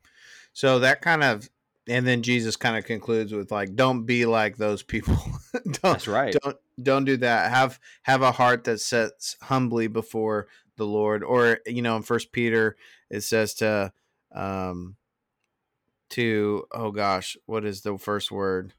So 0.53 0.79
that 0.81 1.01
kind 1.01 1.23
of 1.23 1.49
and 1.89 2.07
then 2.07 2.23
Jesus 2.23 2.57
kind 2.57 2.77
of 2.77 2.85
concludes 2.85 3.33
with 3.33 3.51
like, 3.51 3.75
"Don't 3.75 4.05
be 4.05 4.27
like 4.27 4.57
those 4.57 4.83
people. 4.83 5.19
don't, 5.53 5.83
That's 5.83 6.09
right. 6.09 6.37
Don't 6.43 6.57
don't 6.81 7.05
do 7.05 7.17
that. 7.19 7.51
Have 7.51 7.81
have 8.03 8.23
a 8.23 8.33
heart 8.33 8.65
that 8.65 8.81
sets 8.81 9.37
humbly 9.43 9.89
before 9.89 10.47
the 10.77 10.87
Lord. 10.87 11.25
Or 11.25 11.59
you 11.67 11.83
know, 11.83 11.97
in 11.97 12.03
First 12.03 12.33
Peter, 12.33 12.77
it 13.09 13.23
says 13.23 13.55
to 13.55 13.93
um 14.33 14.97
to 16.11 16.65
oh 16.73 16.91
gosh, 16.91 17.37
what 17.47 17.65
is 17.65 17.81
the 17.81 17.99
first 17.99 18.31
word? 18.31 18.75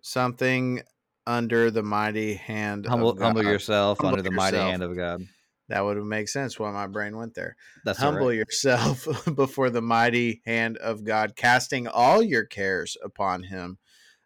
Something 0.00 0.82
under 1.26 1.70
the 1.70 1.82
mighty 1.82 2.34
hand. 2.34 2.86
Humble, 2.86 3.16
humble 3.18 3.44
yourself 3.44 3.98
humble 3.98 4.18
under 4.18 4.22
the 4.22 4.34
yourself. 4.34 4.52
mighty 4.52 4.56
hand 4.56 4.82
of 4.82 4.96
God. 4.96 5.22
That 5.68 5.84
would 5.84 6.04
make 6.04 6.28
sense 6.28 6.58
why 6.58 6.72
my 6.72 6.88
brain 6.88 7.16
went 7.16 7.34
there. 7.34 7.56
That's 7.84 7.98
humble 7.98 8.28
right. 8.28 8.36
yourself 8.38 9.06
before 9.36 9.70
the 9.70 9.80
mighty 9.80 10.42
hand 10.44 10.76
of 10.78 11.04
God, 11.04 11.36
casting 11.36 11.86
all 11.86 12.22
your 12.22 12.44
cares 12.44 12.96
upon 13.04 13.44
Him. 13.44 13.78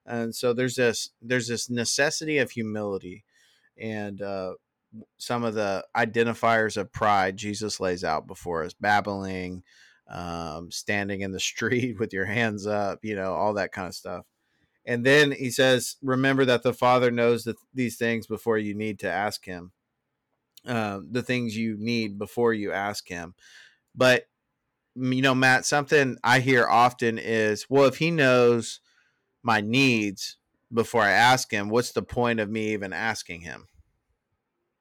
And 0.07 0.35
so 0.35 0.55
there's 0.55 0.77
this 0.77 1.11
there's 1.21 1.49
this 1.49 1.69
necessity 1.69 2.39
of 2.39 2.51
humility, 2.51 3.25
and 3.79 4.21
uh, 4.23 4.55
some 5.19 5.45
of 5.45 5.55
the 5.55 5.85
identifiers 5.97 6.77
of 6.77 6.93
pride 6.93 7.37
Jesus 7.37 7.81
lays 7.81 8.05
out 8.05 8.27
before 8.27 8.65
us 8.65 8.75
babbling, 8.75 9.63
um, 10.09 10.71
standing 10.71 11.21
in 11.21 11.33
the 11.33 11.41
street 11.53 11.99
with 11.99 12.13
your 12.13 12.27
hands 12.27 12.67
up, 12.67 13.01
you 13.03 13.17
know, 13.17 13.35
all 13.35 13.55
that 13.55 13.73
kind 13.73 13.89
of 13.89 13.95
stuff. 13.95 14.25
And 14.87 15.05
then 15.05 15.33
he 15.33 15.51
says, 15.51 15.97
Remember 16.03 16.45
that 16.45 16.63
the 16.63 16.75
Father 16.75 17.11
knows 17.11 17.45
that 17.45 17.57
these 17.73 17.97
things 17.97 18.27
before 18.27 18.59
you 18.59 18.75
need 18.75 18.99
to 19.01 19.11
ask 19.11 19.45
Him, 19.45 19.73
uh, 20.67 21.01
the 21.11 21.23
things 21.23 21.57
you 21.57 21.77
need 21.79 22.19
before 22.19 22.53
you 22.53 22.73
ask 22.73 23.09
Him. 23.09 23.35
But, 23.95 24.27
you 24.95 25.23
know, 25.23 25.35
Matt, 25.35 25.65
something 25.65 26.19
I 26.23 26.41
hear 26.41 26.67
often 26.67 27.19
is, 27.19 27.67
Well, 27.69 27.87
if 27.87 27.97
He 27.97 28.11
knows 28.11 28.81
my 29.43 29.61
needs 29.61 30.37
before 30.73 31.03
I 31.03 31.13
ask 31.13 31.51
Him, 31.51 31.69
what's 31.69 31.93
the 31.93 32.03
point 32.03 32.41
of 32.41 32.51
me 32.51 32.73
even 32.73 32.93
asking 32.93 33.41
Him? 33.41 33.69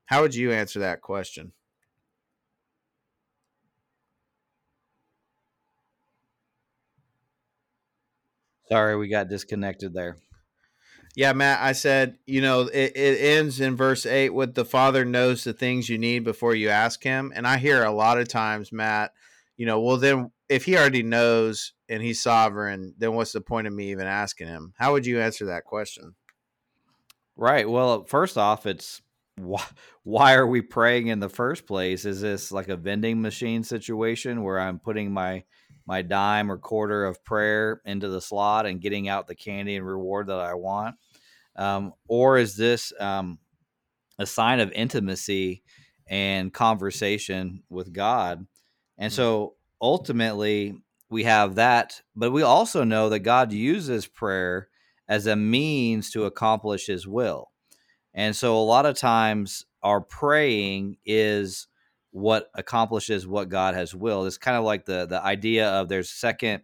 How 0.05 0.21
would 0.21 0.35
you 0.35 0.51
answer 0.51 0.79
that 0.79 1.01
question? 1.01 1.53
Sorry, 8.73 8.97
we 8.97 9.07
got 9.07 9.29
disconnected 9.29 9.93
there. 9.93 10.17
Yeah, 11.15 11.33
Matt, 11.33 11.61
I 11.61 11.73
said, 11.73 12.17
you 12.25 12.41
know, 12.41 12.61
it, 12.61 12.93
it 12.95 13.21
ends 13.21 13.61
in 13.61 13.75
verse 13.75 14.03
8 14.03 14.31
with 14.31 14.55
the 14.55 14.65
Father 14.65 15.05
knows 15.05 15.43
the 15.43 15.53
things 15.53 15.89
you 15.89 15.99
need 15.99 16.23
before 16.23 16.55
you 16.55 16.69
ask 16.69 17.03
Him. 17.03 17.31
And 17.35 17.45
I 17.45 17.57
hear 17.57 17.83
a 17.83 17.91
lot 17.91 18.17
of 18.17 18.27
times, 18.27 18.71
Matt, 18.71 19.11
you 19.57 19.67
know, 19.67 19.79
well, 19.79 19.97
then 19.97 20.31
if 20.49 20.65
He 20.65 20.75
already 20.75 21.03
knows 21.03 21.73
and 21.87 22.01
He's 22.01 22.23
sovereign, 22.23 22.95
then 22.97 23.13
what's 23.13 23.31
the 23.31 23.41
point 23.41 23.67
of 23.67 23.73
me 23.73 23.91
even 23.91 24.07
asking 24.07 24.47
Him? 24.47 24.73
How 24.79 24.93
would 24.93 25.05
you 25.05 25.21
answer 25.21 25.45
that 25.45 25.65
question? 25.65 26.15
Right. 27.35 27.69
Well, 27.69 28.05
first 28.05 28.39
off, 28.39 28.65
it's 28.65 29.03
why, 29.35 29.65
why 30.01 30.33
are 30.33 30.47
we 30.47 30.63
praying 30.63 31.07
in 31.07 31.19
the 31.19 31.29
first 31.29 31.67
place? 31.67 32.05
Is 32.05 32.21
this 32.21 32.51
like 32.51 32.69
a 32.69 32.75
vending 32.75 33.21
machine 33.21 33.63
situation 33.63 34.41
where 34.41 34.59
I'm 34.59 34.79
putting 34.79 35.11
my 35.11 35.43
my 35.85 36.01
dime 36.01 36.51
or 36.51 36.57
quarter 36.57 37.05
of 37.05 37.23
prayer 37.23 37.81
into 37.85 38.09
the 38.09 38.21
slot 38.21 38.65
and 38.65 38.81
getting 38.81 39.07
out 39.07 39.27
the 39.27 39.35
candy 39.35 39.75
and 39.75 39.85
reward 39.85 40.27
that 40.27 40.39
I 40.39 40.53
want? 40.53 40.95
Um, 41.55 41.93
or 42.07 42.37
is 42.37 42.55
this 42.55 42.93
um, 42.99 43.39
a 44.17 44.25
sign 44.25 44.59
of 44.59 44.71
intimacy 44.71 45.63
and 46.07 46.53
conversation 46.53 47.63
with 47.69 47.93
God? 47.93 48.45
And 48.97 49.11
mm-hmm. 49.11 49.15
so 49.15 49.55
ultimately, 49.81 50.75
we 51.09 51.25
have 51.25 51.55
that, 51.55 52.01
but 52.15 52.31
we 52.31 52.41
also 52.41 52.83
know 52.83 53.09
that 53.09 53.19
God 53.19 53.51
uses 53.51 54.07
prayer 54.07 54.69
as 55.07 55.27
a 55.27 55.35
means 55.35 56.09
to 56.11 56.25
accomplish 56.25 56.87
his 56.87 57.05
will. 57.05 57.51
And 58.13 58.35
so 58.35 58.57
a 58.57 58.63
lot 58.63 58.85
of 58.85 58.97
times 58.97 59.65
our 59.83 60.01
praying 60.01 60.97
is 61.05 61.67
what 62.13 62.51
accomplishes 62.53 63.27
what 63.27 63.49
God 63.49 63.73
has 63.73 63.93
willed. 63.95 64.27
It's 64.27 64.37
kind 64.37 64.55
of 64.55 64.63
like 64.63 64.85
the 64.85 65.05
the 65.07 65.21
idea 65.21 65.67
of 65.67 65.89
there's 65.89 66.09
second 66.09 66.61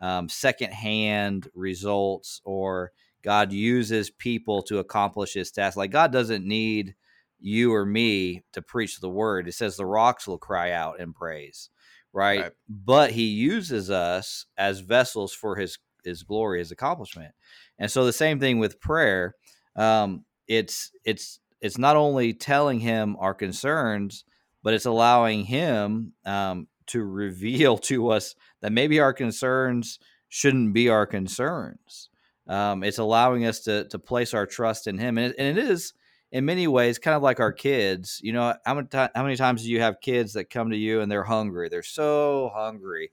um, 0.00 0.28
second 0.28 0.72
hand 0.72 1.48
results 1.54 2.40
or 2.44 2.92
God 3.22 3.52
uses 3.52 4.10
people 4.10 4.62
to 4.62 4.78
accomplish 4.78 5.34
his 5.34 5.50
task. 5.50 5.76
Like 5.76 5.90
God 5.90 6.12
doesn't 6.12 6.46
need 6.46 6.94
you 7.40 7.74
or 7.74 7.84
me 7.84 8.44
to 8.52 8.62
preach 8.62 9.00
the 9.00 9.08
word. 9.08 9.48
It 9.48 9.54
says 9.54 9.76
the 9.76 9.84
rocks 9.84 10.26
will 10.26 10.38
cry 10.38 10.70
out 10.70 11.00
in 11.00 11.12
praise, 11.12 11.68
right? 12.12 12.40
right? 12.40 12.52
But 12.68 13.10
he 13.10 13.26
uses 13.26 13.90
us 13.90 14.46
as 14.56 14.80
vessels 14.80 15.34
for 15.34 15.56
his 15.56 15.78
his 16.04 16.22
glory, 16.22 16.60
his 16.60 16.70
accomplishment. 16.70 17.34
And 17.76 17.90
so 17.90 18.04
the 18.04 18.12
same 18.12 18.38
thing 18.38 18.60
with 18.60 18.80
prayer. 18.80 19.34
Um, 19.74 20.24
it's 20.46 20.92
it's 21.04 21.40
it's 21.60 21.78
not 21.78 21.96
only 21.96 22.34
telling 22.34 22.78
him 22.78 23.16
our 23.18 23.34
concerns, 23.34 24.24
but 24.62 24.74
it's 24.74 24.86
allowing 24.86 25.44
him 25.44 26.12
um, 26.24 26.66
to 26.86 27.04
reveal 27.04 27.78
to 27.78 28.10
us 28.10 28.34
that 28.60 28.72
maybe 28.72 29.00
our 29.00 29.12
concerns 29.12 29.98
shouldn't 30.28 30.72
be 30.72 30.88
our 30.88 31.06
concerns. 31.06 32.08
Um, 32.46 32.82
it's 32.82 32.98
allowing 32.98 33.44
us 33.46 33.60
to 33.60 33.86
to 33.88 33.98
place 33.98 34.34
our 34.34 34.46
trust 34.46 34.86
in 34.86 34.98
him, 34.98 35.18
and 35.18 35.32
it, 35.32 35.36
and 35.38 35.58
it 35.58 35.64
is 35.64 35.94
in 36.32 36.44
many 36.44 36.66
ways 36.66 36.98
kind 36.98 37.16
of 37.16 37.22
like 37.22 37.40
our 37.40 37.52
kids. 37.52 38.20
You 38.22 38.32
know, 38.32 38.54
how 38.64 38.74
many 38.74 38.88
how 38.92 39.22
many 39.22 39.36
times 39.36 39.62
do 39.62 39.70
you 39.70 39.80
have 39.80 40.00
kids 40.00 40.32
that 40.32 40.50
come 40.50 40.70
to 40.70 40.76
you 40.76 41.00
and 41.00 41.10
they're 41.10 41.22
hungry? 41.24 41.68
They're 41.68 41.82
so 41.82 42.50
hungry, 42.54 43.12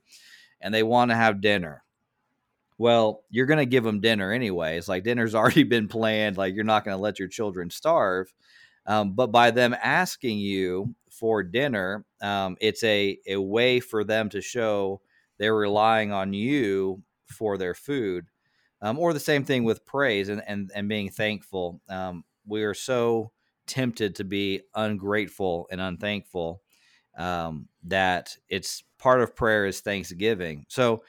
and 0.62 0.74
they 0.74 0.84
want 0.84 1.12
to 1.12 1.16
have 1.16 1.42
dinner 1.42 1.84
well, 2.80 3.26
you're 3.30 3.46
going 3.46 3.60
to 3.60 3.66
give 3.66 3.84
them 3.84 4.00
dinner 4.00 4.32
anyway. 4.32 4.78
It's 4.78 4.88
Like 4.88 5.04
dinner's 5.04 5.36
already 5.36 5.64
been 5.64 5.88
planned. 5.88 6.38
Like 6.38 6.56
you're 6.56 6.64
not 6.64 6.84
going 6.84 6.98
to 6.98 7.02
let 7.02 7.20
your 7.20 7.28
children 7.28 7.70
starve. 7.70 8.34
Um, 8.88 9.12
but 9.12 9.28
by 9.28 9.52
them 9.52 9.76
asking 9.84 10.40
you 10.40 10.96
for 11.20 11.44
dinner, 11.44 12.06
um, 12.22 12.56
it's 12.62 12.84
a, 12.84 13.18
a 13.28 13.38
way 13.38 13.80
for 13.80 14.04
them 14.04 14.30
to 14.30 14.42
show 14.42 15.02
they're 15.38 15.56
relying 15.56 16.12
on 16.12 16.34
you 16.34 17.04
for 17.26 17.58
their 17.58 17.74
food. 17.74 18.26
Um, 18.82 18.98
or 18.98 19.14
the 19.14 19.20
same 19.20 19.44
thing 19.44 19.66
with 19.66 19.86
praise 19.86 20.30
and, 20.30 20.42
and, 20.48 20.72
and 20.74 20.88
being 20.88 21.10
thankful. 21.10 21.82
Um, 21.90 22.24
we 22.48 22.64
are 22.64 22.74
so 22.74 23.32
tempted 23.68 24.16
to 24.16 24.24
be 24.24 24.62
ungrateful 24.74 25.68
and 25.70 25.82
unthankful 25.82 26.62
um, 27.18 27.68
that 27.84 28.38
it's 28.48 28.84
part 28.98 29.22
of 29.22 29.36
prayer 29.36 29.66
is 29.66 29.82
thanksgiving. 29.82 30.66
So, 30.70 31.04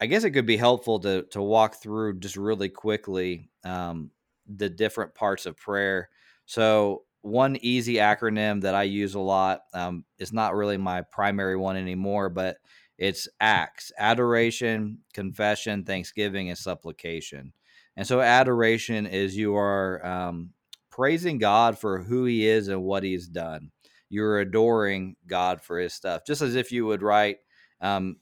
I 0.00 0.06
guess 0.06 0.24
it 0.24 0.32
could 0.32 0.44
be 0.44 0.58
helpful 0.58 1.00
to 1.00 1.22
to 1.30 1.40
walk 1.40 1.76
through 1.76 2.18
just 2.18 2.36
really 2.36 2.68
quickly 2.68 3.48
um, 3.64 4.10
the 4.46 4.68
different 4.68 5.14
parts 5.14 5.46
of 5.46 5.56
prayer. 5.56 6.10
So 6.44 7.04
one 7.26 7.56
easy 7.60 7.94
acronym 7.94 8.62
that 8.62 8.74
I 8.74 8.84
use 8.84 9.14
a 9.14 9.20
lot 9.20 9.62
um, 9.74 10.04
is 10.18 10.32
not 10.32 10.54
really 10.54 10.76
my 10.76 11.02
primary 11.02 11.56
one 11.56 11.76
anymore, 11.76 12.28
but 12.30 12.58
it's 12.98 13.28
ACTS: 13.40 13.92
adoration, 13.98 14.98
confession, 15.12 15.84
thanksgiving, 15.84 16.48
and 16.48 16.58
supplication. 16.58 17.52
And 17.96 18.06
so 18.06 18.20
adoration 18.20 19.06
is 19.06 19.36
you 19.36 19.56
are 19.56 20.04
um, 20.06 20.50
praising 20.90 21.38
God 21.38 21.78
for 21.78 22.02
who 22.02 22.24
He 22.24 22.46
is 22.46 22.68
and 22.68 22.82
what 22.82 23.02
He's 23.02 23.28
done. 23.28 23.70
You're 24.08 24.40
adoring 24.40 25.16
God 25.26 25.60
for 25.60 25.78
His 25.78 25.92
stuff, 25.92 26.22
just 26.26 26.42
as 26.42 26.54
if 26.54 26.72
you 26.72 26.86
would 26.86 27.02
write 27.02 27.38
um, 27.80 28.16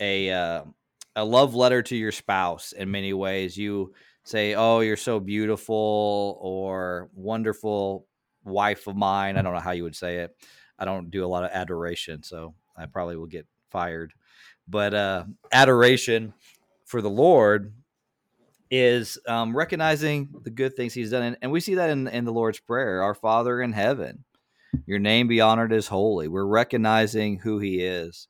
a 0.00 0.30
uh, 0.30 0.62
a 1.16 1.24
love 1.24 1.54
letter 1.54 1.82
to 1.82 1.96
your 1.96 2.12
spouse 2.12 2.72
in 2.72 2.90
many 2.90 3.12
ways. 3.12 3.56
You 3.56 3.92
say, 4.24 4.54
"Oh, 4.54 4.80
you're 4.80 4.96
so 4.96 5.20
beautiful," 5.20 6.38
or 6.40 7.10
"Wonderful 7.14 8.06
wife 8.44 8.86
of 8.86 8.96
mine." 8.96 9.36
I 9.36 9.42
don't 9.42 9.54
know 9.54 9.60
how 9.60 9.72
you 9.72 9.84
would 9.84 9.96
say 9.96 10.18
it. 10.18 10.36
I 10.78 10.84
don't 10.84 11.10
do 11.10 11.24
a 11.24 11.28
lot 11.28 11.44
of 11.44 11.50
adoration, 11.52 12.22
so 12.22 12.54
I 12.76 12.86
probably 12.86 13.16
will 13.16 13.26
get 13.26 13.46
fired. 13.70 14.12
But 14.66 14.94
uh, 14.94 15.24
adoration 15.52 16.34
for 16.84 17.02
the 17.02 17.10
Lord 17.10 17.72
is 18.70 19.18
um, 19.28 19.56
recognizing 19.56 20.30
the 20.42 20.50
good 20.50 20.74
things 20.74 20.94
He's 20.94 21.10
done, 21.10 21.22
and, 21.22 21.36
and 21.42 21.52
we 21.52 21.60
see 21.60 21.76
that 21.76 21.90
in, 21.90 22.08
in 22.08 22.24
the 22.24 22.32
Lord's 22.32 22.60
prayer: 22.60 23.02
"Our 23.02 23.14
Father 23.14 23.60
in 23.60 23.72
heaven, 23.72 24.24
your 24.86 24.98
name 24.98 25.28
be 25.28 25.40
honored 25.40 25.72
as 25.72 25.88
holy." 25.88 26.28
We're 26.28 26.44
recognizing 26.44 27.38
who 27.38 27.58
He 27.58 27.80
is. 27.80 28.28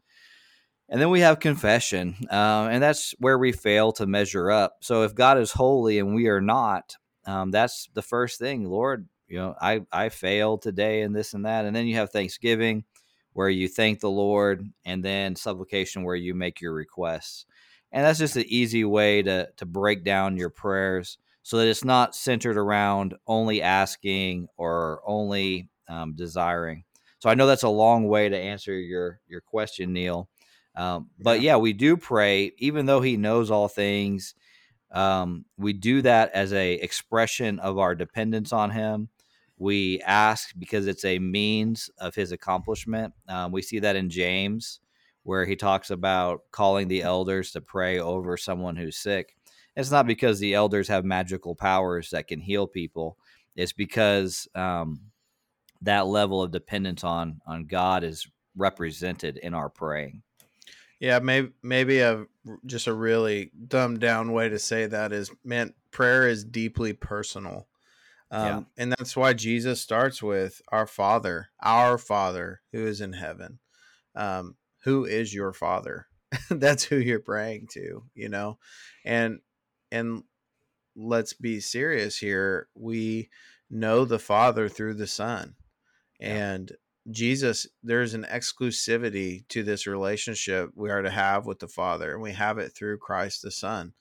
And 0.89 1.01
then 1.01 1.09
we 1.09 1.21
have 1.21 1.41
confession, 1.41 2.17
uh, 2.31 2.69
and 2.71 2.83
that's 2.83 3.15
where 3.19 3.39
we 3.39 3.53
fail 3.53 3.93
to 3.93 4.07
measure 4.07 4.51
up. 4.51 4.77
So 4.83 5.05
if 5.05 5.15
God 5.15 5.39
is 5.39 5.53
holy 5.53 5.99
and 5.99 6.15
we 6.15 6.29
are 6.29 6.43
not, 6.43 6.97
um, 7.25 7.51
that's 7.51 7.89
the 7.95 8.03
first 8.03 8.39
thing. 8.39 8.69
Lord, 8.69 9.09
you 9.33 9.39
know, 9.39 9.55
I 9.59 9.81
I 9.91 10.11
failed 10.11 10.61
today 10.61 11.01
and 11.01 11.17
this 11.17 11.33
and 11.33 11.47
that. 11.47 11.65
And 11.65 11.75
then 11.75 11.87
you 11.87 11.97
have 11.97 12.11
Thanksgiving, 12.11 12.85
where 13.33 13.49
you 13.49 13.67
thank 13.67 14.01
the 14.01 14.11
Lord, 14.11 14.69
and 14.85 15.03
then 15.03 15.37
supplication, 15.37 16.03
where 16.03 16.15
you 16.15 16.35
make 16.35 16.61
your 16.61 16.75
requests. 16.75 17.47
And 17.91 18.05
that's 18.05 18.19
just 18.19 18.37
an 18.37 18.45
easy 18.47 18.85
way 18.85 19.23
to 19.23 19.49
to 19.57 19.65
break 19.65 20.05
down 20.05 20.37
your 20.37 20.51
prayers 20.51 21.17
so 21.43 21.57
that 21.57 21.67
it's 21.67 21.83
not 21.83 22.15
centered 22.15 22.59
around 22.59 23.15
only 23.27 23.63
asking 23.63 24.49
or 24.59 25.01
only 25.07 25.71
um, 25.89 26.15
desiring. 26.15 26.85
So 27.19 27.31
I 27.31 27.35
know 27.35 27.47
that's 27.47 27.63
a 27.63 27.71
long 27.71 28.09
way 28.09 28.29
to 28.29 28.37
answer 28.37 28.79
your 28.79 29.19
your 29.29 29.41
question, 29.41 29.95
Neal. 29.95 30.29
Um, 30.77 31.09
but 31.19 31.41
yeah. 31.41 31.53
yeah. 31.53 31.57
we 31.57 31.73
do 31.73 31.97
pray, 31.97 32.53
even 32.59 32.85
though 32.85 33.01
He 33.01 33.17
knows 33.17 33.51
all 33.51 33.69
things. 33.69 34.35
Um, 34.91 35.47
we 35.57 35.73
do 35.73 36.03
that 36.03 36.33
as 36.35 36.53
a 36.53 36.75
expression 36.75 37.61
of 37.61 37.79
our 37.79 37.95
dependence 37.95 38.53
on 38.53 38.71
Him. 38.71 39.09
We 39.63 40.01
ask 40.01 40.53
because 40.59 40.89
it's 40.89 41.05
a 41.05 41.21
means 41.21 41.89
of 41.99 42.17
His 42.17 42.33
accomplishment. 42.33 43.15
Um, 43.29 43.53
we 43.53 43.63
see 43.63 43.79
that 43.79 43.95
in 43.95 44.11
James, 44.11 44.81
where 45.23 45.45
he 45.45 45.55
talks 45.55 45.91
about 45.91 46.41
calling 46.51 46.89
the 46.89 47.03
elders 47.03 47.53
to 47.53 47.61
pray 47.61 48.01
over 48.01 48.37
someone 48.37 48.75
who's 48.75 48.97
sick. 48.97 49.37
It's 49.77 49.93
not 49.93 50.05
because 50.05 50.41
the 50.41 50.55
elders 50.55 50.89
have 50.89 51.05
magical 51.05 51.55
powers 51.55 52.11
that 52.11 52.27
can 52.27 52.41
heal 52.41 52.67
people. 52.67 53.17
It's 53.55 53.73
because 53.73 54.49
um, 54.57 55.01
that 55.83 56.09
level 56.09 56.43
of 56.43 56.51
dependence 56.51 57.05
on 57.05 57.41
on 57.47 57.67
God 57.67 58.03
is 58.03 58.27
represented 58.57 59.37
in 59.37 59.55
our 59.55 59.69
praying. 59.69 60.23
Yeah, 60.99 61.21
maybe 61.21 61.51
maybe 61.63 62.01
a 62.01 62.27
just 62.67 62.89
a 62.89 62.93
really 62.93 63.53
dumbed 63.69 64.01
down 64.01 64.33
way 64.33 64.49
to 64.49 64.59
say 64.59 64.87
that 64.87 65.13
is, 65.13 65.31
man, 65.45 65.75
prayer 65.93 66.27
is 66.27 66.43
deeply 66.43 66.95
personal, 66.95 67.69
um, 68.33 68.47
yeah. 68.47 68.83
and 68.83 68.93
that's 68.93 69.15
why 69.15 69.35
Jesus 69.35 69.83
starts 69.83 70.23
with 70.23 70.63
our 70.69 70.87
Father, 70.87 71.51
our 71.63 71.99
Father 71.99 72.63
who 72.73 72.87
is 72.87 73.03
in 73.03 73.13
heaven. 73.13 73.59
Um, 74.17 74.57
who 74.85 75.05
is 75.05 75.35
your 75.35 75.53
Father? 75.53 76.07
that's 76.51 76.83
who 76.85 76.97
you're 76.97 77.21
praying 77.21 77.69
to, 77.73 78.05
you 78.15 78.29
know, 78.31 78.59
and 79.05 79.41
and 79.91 80.25
let's 80.97 81.35
be 81.35 81.61
serious 81.61 82.17
here. 82.17 82.69
We 82.75 83.29
know 83.71 84.07
the 84.07 84.19
Father 84.19 84.67
through 84.69 84.95
the 84.95 85.07
Son, 85.07 85.55
and 86.19 86.73
Jesus, 87.11 87.67
there's 87.83 88.15
an 88.15 88.25
exclusivity 88.25 89.47
to 89.49 89.63
this 89.63 89.87
relationship 89.87 90.71
we 90.75 90.89
are 90.91 91.03
to 91.03 91.11
have 91.11 91.45
with 91.45 91.59
the 91.59 91.69
Father, 91.69 92.15
and 92.15 92.23
we 92.23 92.33
have 92.33 92.57
it 92.57 92.71
through 92.71 92.97
Christ 92.97 93.43
the 93.43 93.51
Son, 93.51 93.93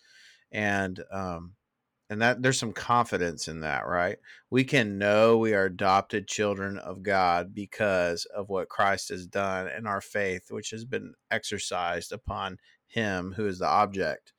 and 0.53 1.03
um, 1.11 1.55
and 2.11 2.21
that 2.21 2.43
there's 2.43 2.59
some 2.59 2.73
confidence 2.73 3.47
in 3.47 3.61
that, 3.61 3.87
right? 3.87 4.17
We 4.51 4.65
can 4.65 4.97
know 4.97 5.37
we 5.37 5.55
are 5.55 5.65
adopted 5.65 6.27
children 6.27 6.77
of 6.77 7.03
God 7.03 7.55
because 7.55 8.25
of 8.25 8.49
what 8.49 8.69
Christ 8.69 9.09
has 9.09 9.25
done 9.25 9.69
in 9.69 9.87
our 9.87 10.01
faith, 10.01 10.47
which 10.51 10.71
has 10.71 10.85
been 10.85 11.13
exercised 11.31 12.11
upon 12.11 12.57
Him 12.87 13.33
who 13.37 13.47
is 13.47 13.59
the 13.59 13.67
object, 13.67 14.33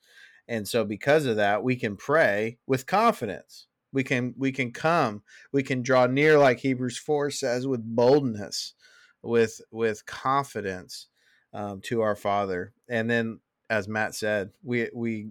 And 0.48 0.68
so 0.68 0.84
because 0.84 1.26
of 1.26 1.36
that, 1.36 1.64
we 1.64 1.76
can 1.76 1.96
pray 1.96 2.58
with 2.66 2.86
confidence. 2.86 3.68
We 3.92 4.04
can 4.04 4.34
we 4.36 4.52
can 4.52 4.72
come, 4.72 5.22
we 5.52 5.62
can 5.62 5.82
draw 5.82 6.06
near 6.06 6.38
like 6.38 6.60
Hebrews 6.60 6.98
4 6.98 7.30
says 7.30 7.66
with 7.66 7.82
boldness, 7.84 8.74
with 9.22 9.62
with 9.70 10.06
confidence 10.06 11.08
um, 11.54 11.80
to 11.84 12.02
our 12.02 12.16
Father. 12.16 12.74
And 12.88 13.10
then 13.10 13.40
as 13.70 13.88
Matt 13.88 14.14
said, 14.14 14.50
we 14.62 14.90
we 14.94 15.30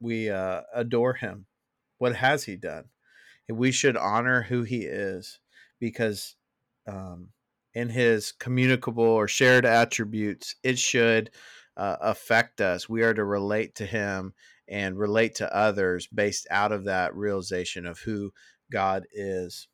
we 0.00 0.30
uh, 0.30 0.62
adore 0.74 1.14
him. 1.14 1.46
What 1.98 2.16
has 2.16 2.44
he 2.44 2.56
done? 2.56 2.84
We 3.48 3.72
should 3.72 3.96
honor 3.96 4.42
who 4.42 4.62
he 4.62 4.80
is 4.80 5.38
because 5.78 6.36
um, 6.86 7.28
in 7.74 7.88
his 7.90 8.32
communicable 8.32 9.04
or 9.04 9.28
shared 9.28 9.64
attributes, 9.64 10.56
it 10.62 10.78
should 10.78 11.30
uh, 11.76 11.96
affect 12.00 12.60
us. 12.60 12.88
We 12.88 13.02
are 13.02 13.14
to 13.14 13.24
relate 13.24 13.74
to 13.76 13.86
him 13.86 14.34
and 14.68 14.98
relate 14.98 15.36
to 15.36 15.54
others 15.54 16.08
based 16.08 16.46
out 16.50 16.72
of 16.72 16.84
that 16.84 17.14
realization 17.14 17.86
of 17.86 18.00
who 18.00 18.32
God 18.70 19.04
is. 19.12 19.68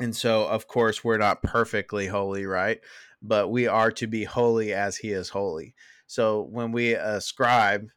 And 0.00 0.14
so, 0.14 0.46
of 0.46 0.66
course, 0.66 1.04
we're 1.04 1.18
not 1.18 1.42
perfectly 1.42 2.08
holy, 2.08 2.44
right? 2.44 2.80
But 3.22 3.48
we 3.48 3.66
are 3.66 3.92
to 3.92 4.06
be 4.06 4.24
holy 4.24 4.72
as 4.72 4.96
he 4.96 5.10
is 5.10 5.28
holy. 5.28 5.74
So 6.06 6.42
when 6.50 6.72
we 6.72 6.92
ascribe 6.94 7.88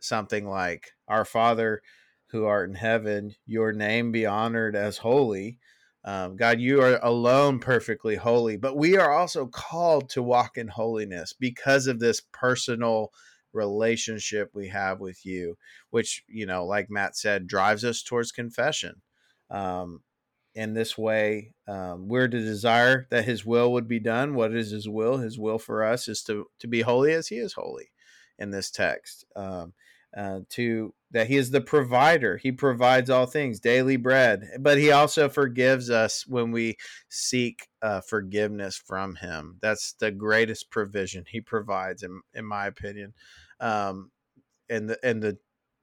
something 0.00 0.48
like, 0.48 0.92
Our 1.08 1.24
Father 1.24 1.82
who 2.28 2.44
art 2.44 2.68
in 2.68 2.74
heaven, 2.74 3.34
your 3.46 3.72
name 3.72 4.12
be 4.12 4.26
honored 4.26 4.74
as 4.76 4.98
holy. 4.98 5.58
Um, 6.04 6.36
God, 6.36 6.60
you 6.60 6.80
are 6.82 6.98
alone 7.02 7.58
perfectly 7.58 8.16
holy, 8.16 8.56
but 8.56 8.76
we 8.76 8.96
are 8.96 9.12
also 9.12 9.46
called 9.46 10.08
to 10.10 10.22
walk 10.22 10.56
in 10.56 10.68
holiness 10.68 11.32
because 11.32 11.86
of 11.86 11.98
this 11.98 12.20
personal 12.32 13.10
relationship 13.52 14.50
we 14.54 14.68
have 14.68 15.00
with 15.00 15.24
you, 15.24 15.56
which, 15.90 16.22
you 16.28 16.46
know, 16.46 16.64
like 16.64 16.90
Matt 16.90 17.16
said, 17.16 17.46
drives 17.46 17.84
us 17.84 18.02
towards 18.02 18.30
confession. 18.30 19.02
Um, 19.50 20.02
in 20.54 20.74
this 20.74 20.96
way, 20.96 21.52
um, 21.68 22.08
we're 22.08 22.28
to 22.28 22.40
desire 22.40 23.06
that 23.10 23.24
His 23.24 23.44
will 23.44 23.72
would 23.72 23.88
be 23.88 24.00
done. 24.00 24.34
What 24.34 24.54
is 24.54 24.70
His 24.70 24.88
will? 24.88 25.18
His 25.18 25.38
will 25.38 25.58
for 25.58 25.84
us 25.84 26.08
is 26.08 26.22
to 26.24 26.46
to 26.60 26.66
be 26.68 26.82
holy 26.82 27.12
as 27.12 27.28
He 27.28 27.36
is 27.36 27.52
holy. 27.54 27.90
In 28.38 28.50
this 28.50 28.70
text, 28.70 29.24
um, 29.34 29.72
uh, 30.16 30.40
to 30.50 30.94
that 31.10 31.28
he 31.28 31.36
is 31.36 31.50
the 31.50 31.60
provider. 31.60 32.36
He 32.36 32.52
provides 32.52 33.10
all 33.10 33.26
things, 33.26 33.60
daily 33.60 33.96
bread, 33.96 34.48
but 34.60 34.78
he 34.78 34.90
also 34.90 35.28
forgives 35.28 35.88
us 35.88 36.26
when 36.26 36.50
we 36.50 36.76
seek 37.08 37.68
uh, 37.80 38.00
forgiveness 38.00 38.76
from 38.76 39.16
him. 39.16 39.58
That's 39.62 39.94
the 39.94 40.10
greatest 40.10 40.70
provision 40.70 41.24
he 41.28 41.40
provides, 41.40 42.02
in, 42.02 42.20
in 42.34 42.44
my 42.44 42.66
opinion. 42.66 43.14
Um, 43.60 44.10
and 44.68 44.90
the 44.90 44.98
and 45.02 45.22
the 45.22 45.38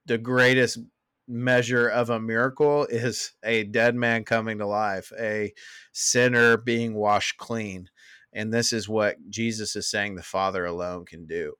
the 0.06 0.18
greatest 0.18 0.78
measure 1.26 1.88
of 1.88 2.10
a 2.10 2.20
miracle 2.20 2.86
is 2.86 3.32
a 3.42 3.64
dead 3.64 3.94
man 3.94 4.24
coming 4.24 4.58
to 4.58 4.66
life, 4.66 5.10
a 5.18 5.52
sinner 5.92 6.56
being 6.56 6.94
washed 6.94 7.38
clean. 7.38 7.88
And 8.32 8.52
this 8.52 8.72
is 8.72 8.88
what 8.88 9.16
Jesus 9.30 9.74
is 9.76 9.88
saying 9.88 10.16
the 10.16 10.22
Father 10.22 10.66
alone 10.66 11.06
can 11.06 11.26
do. 11.26 11.54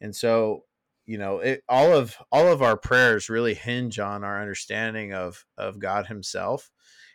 And 0.00 0.14
so 0.14 0.64
you 1.06 1.18
know 1.18 1.38
it, 1.38 1.62
all 1.68 1.92
of 1.94 2.16
all 2.30 2.48
of 2.48 2.62
our 2.62 2.76
prayers 2.76 3.30
really 3.30 3.54
hinge 3.54 3.98
on 3.98 4.24
our 4.24 4.40
understanding 4.40 5.14
of 5.14 5.46
of 5.56 5.78
god 5.78 6.06
himself 6.06 6.70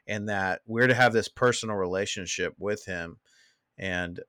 and 0.07 0.27
that 0.29 0.61
we're 0.65 0.87
to 0.87 0.93
have 0.93 1.13
this 1.13 1.27
personal 1.27 1.75
relationship 1.75 2.53
with 2.57 2.85
him. 2.85 3.17
And 3.77 4.19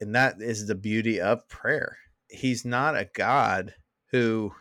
and 0.00 0.14
that 0.14 0.36
is 0.40 0.66
the 0.66 0.76
beauty 0.76 1.20
of 1.20 1.48
prayer. 1.48 1.98
He's 2.28 2.64
not 2.64 2.96
a 2.96 3.08
god 3.14 3.74
who 4.12 4.52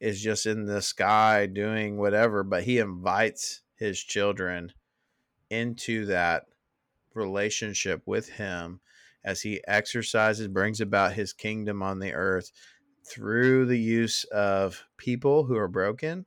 is 0.00 0.20
just 0.20 0.46
in 0.46 0.66
the 0.66 0.82
sky 0.82 1.46
doing 1.46 1.96
whatever 1.96 2.42
but 2.42 2.64
he 2.64 2.78
invites 2.78 3.62
his 3.76 4.00
children 4.00 4.72
into 5.48 6.06
that 6.06 6.44
relationship 7.14 8.02
with 8.04 8.28
him 8.28 8.80
as 9.24 9.42
he 9.42 9.60
exercises 9.66 10.48
brings 10.48 10.80
about 10.80 11.12
his 11.12 11.32
kingdom 11.32 11.82
on 11.82 11.98
the 11.98 12.12
earth 12.12 12.50
through 13.04 13.66
the 13.66 13.78
use 13.78 14.24
of 14.24 14.84
people 14.96 15.44
who 15.44 15.56
are 15.56 15.68
broken 15.68 16.24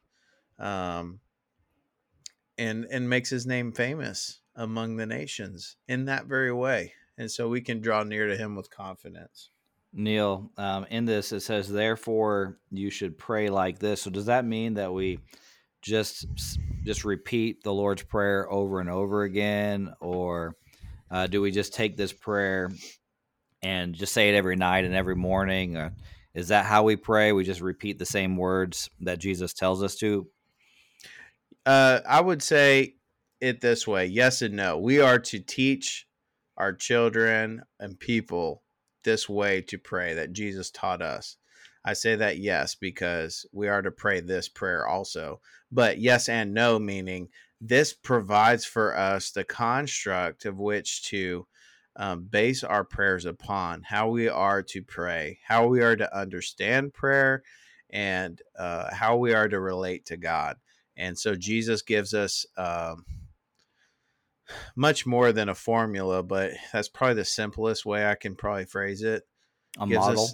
um, 0.60 1.20
and 2.58 2.86
and 2.86 3.10
makes 3.10 3.30
his 3.30 3.46
name 3.46 3.72
famous 3.72 4.42
among 4.56 4.96
the 4.96 5.06
nations 5.06 5.78
in 5.88 6.06
that 6.06 6.26
very 6.26 6.52
way 6.52 6.94
and 7.18 7.30
so 7.32 7.48
we 7.48 7.62
can 7.62 7.82
draw 7.82 8.04
near 8.04 8.28
to 8.28 8.36
him 8.36 8.56
with 8.56 8.70
confidence. 8.70 9.50
Neal 9.94 10.52
um, 10.58 10.86
in 10.90 11.06
this 11.06 11.32
it 11.32 11.40
says 11.40 11.70
therefore 11.70 12.58
you 12.70 12.90
should 12.90 13.18
pray 13.18 13.50
like 13.50 13.80
this. 13.80 14.02
So 14.02 14.10
does 14.10 14.26
that 14.26 14.44
mean 14.46 14.74
that 14.74 14.94
we 14.94 15.20
just 15.82 16.26
just 16.84 17.06
repeat 17.06 17.64
the 17.64 17.72
lord's 17.72 18.02
prayer 18.02 18.52
over 18.52 18.80
and 18.80 18.90
over 18.90 19.22
again 19.22 19.94
or 20.02 20.56
uh, 21.12 21.28
do 21.28 21.42
we 21.42 21.52
just 21.52 21.74
take 21.74 21.98
this 21.98 22.14
prayer 22.14 22.72
and 23.62 23.94
just 23.94 24.14
say 24.14 24.30
it 24.30 24.36
every 24.36 24.56
night 24.56 24.86
and 24.86 24.96
every 24.96 25.16
morning 25.16 25.78
or 25.78 25.94
is 26.34 26.50
that 26.50 26.66
how 26.66 26.84
we 26.84 26.98
pray? 26.98 27.32
We 27.32 27.46
just 27.46 27.62
repeat 27.62 27.98
the 27.98 28.06
same 28.06 28.36
words 28.36 28.90
that 29.00 29.20
Jesus 29.20 29.54
tells 29.54 29.82
us 29.82 29.96
to? 29.98 30.28
Uh, 31.66 32.02
I 32.08 32.20
would 32.20 32.44
say 32.44 32.96
it 33.40 33.62
this 33.62 33.88
way 33.88 34.06
yes 34.06 34.42
and 34.42 34.56
no. 34.56 34.78
We 34.78 35.00
are 35.00 35.20
to 35.20 35.40
teach 35.40 36.06
our 36.58 36.74
children 36.74 37.64
and 37.80 38.00
people 38.00 38.64
this 39.04 39.30
way 39.30 39.62
to 39.62 39.78
pray 39.78 40.14
that 40.16 40.34
Jesus 40.34 40.72
taught 40.72 41.02
us. 41.02 41.38
I 41.86 41.94
say 41.94 42.16
that 42.16 42.40
yes 42.40 42.76
because 42.76 43.46
we 43.54 43.68
are 43.68 43.82
to 43.82 43.92
pray 43.92 44.20
this 44.20 44.50
prayer 44.50 44.88
also. 44.88 45.40
But 45.72 46.00
yes 46.00 46.28
and 46.28 46.54
no, 46.54 46.80
meaning 46.80 47.30
this 47.62 47.94
provides 47.94 48.66
for 48.66 48.98
us 48.98 49.32
the 49.32 49.44
construct 49.44 50.46
of 50.46 50.60
which 50.60 51.04
to 51.04 51.48
um, 51.96 52.24
base 52.24 52.64
our 52.64 52.84
prayers 52.84 53.26
upon, 53.26 53.82
how 53.82 54.10
we 54.10 54.28
are 54.28 54.62
to 54.62 54.82
pray, 54.82 55.40
how 55.46 55.68
we 55.68 55.82
are 55.82 55.96
to 55.96 56.18
understand 56.18 56.94
prayer, 56.94 57.44
and 57.90 58.42
uh, 58.58 58.94
how 58.94 59.18
we 59.18 59.34
are 59.34 59.48
to 59.48 59.60
relate 59.60 60.06
to 60.08 60.18
God. 60.18 60.58
And 60.98 61.18
so 61.18 61.36
Jesus 61.36 61.82
gives 61.82 62.14
us 62.14 62.46
um, 62.58 63.06
much 64.76 65.06
more 65.06 65.32
than 65.32 65.50
a 65.50 65.56
formula, 65.56 66.24
but 66.24 66.52
that's 66.74 66.90
probably 66.90 67.16
the 67.16 67.26
simplest 67.26 67.86
way 67.86 68.06
I 68.06 68.16
can 68.16 68.36
probably 68.36 68.66
phrase 68.66 69.02
it. 69.02 69.24
A 69.80 69.88
gives 69.88 70.06
model. 70.06 70.30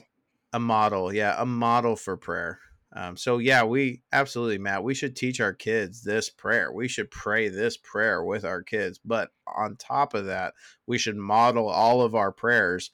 a 0.54 0.60
model, 0.60 1.14
yeah, 1.14 1.36
a 1.38 1.46
model 1.46 1.96
for 1.96 2.18
prayer. 2.18 2.60
Um, 2.94 3.16
so 3.16 3.38
yeah, 3.38 3.64
we 3.64 4.02
absolutely, 4.12 4.58
Matt. 4.58 4.84
We 4.84 4.94
should 4.94 5.16
teach 5.16 5.40
our 5.40 5.54
kids 5.54 6.04
this 6.04 6.30
prayer. 6.30 6.72
We 6.72 6.88
should 6.88 7.10
pray 7.10 7.48
this 7.48 7.78
prayer 7.78 8.24
with 8.24 8.44
our 8.44 8.62
kids. 8.62 9.00
But 9.04 9.30
on 9.48 9.78
top 9.78 10.14
of 10.14 10.26
that, 10.26 10.54
we 10.88 10.98
should 10.98 11.16
model 11.16 11.70
all 11.70 12.02
of 12.02 12.16
our 12.16 12.32
prayers 12.32 12.92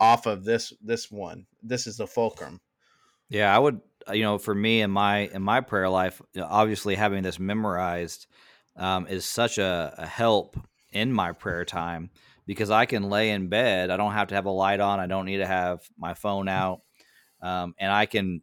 off 0.00 0.26
of 0.26 0.44
this 0.44 0.72
this 0.82 1.10
one. 1.10 1.46
This 1.62 1.86
is 1.86 1.96
the 1.96 2.06
fulcrum. 2.06 2.60
Yeah, 3.28 3.54
I 3.54 3.58
would. 3.58 3.80
You 4.12 4.22
know, 4.22 4.36
for 4.36 4.54
me 4.54 4.82
in 4.82 4.90
my 4.90 5.30
in 5.32 5.42
my 5.42 5.60
prayer 5.60 5.88
life, 5.88 6.20
obviously 6.38 6.94
having 6.94 7.22
this 7.22 7.38
memorized 7.38 8.26
um, 8.76 9.06
is 9.06 9.24
such 9.24 9.58
a, 9.58 9.94
a 9.96 10.06
help 10.06 10.58
in 10.92 11.12
my 11.12 11.32
prayer 11.32 11.64
time 11.64 12.10
because 12.46 12.70
I 12.70 12.84
can 12.84 13.08
lay 13.08 13.30
in 13.30 13.48
bed. 13.48 13.90
I 13.90 13.96
don't 13.96 14.12
have 14.12 14.28
to 14.28 14.34
have 14.34 14.44
a 14.44 14.50
light 14.50 14.80
on. 14.80 15.00
I 15.00 15.06
don't 15.06 15.24
need 15.24 15.38
to 15.38 15.46
have 15.46 15.80
my 15.96 16.12
phone 16.12 16.48
out, 16.48 16.80
um, 17.40 17.74
and 17.78 17.90
I 17.90 18.04
can 18.04 18.42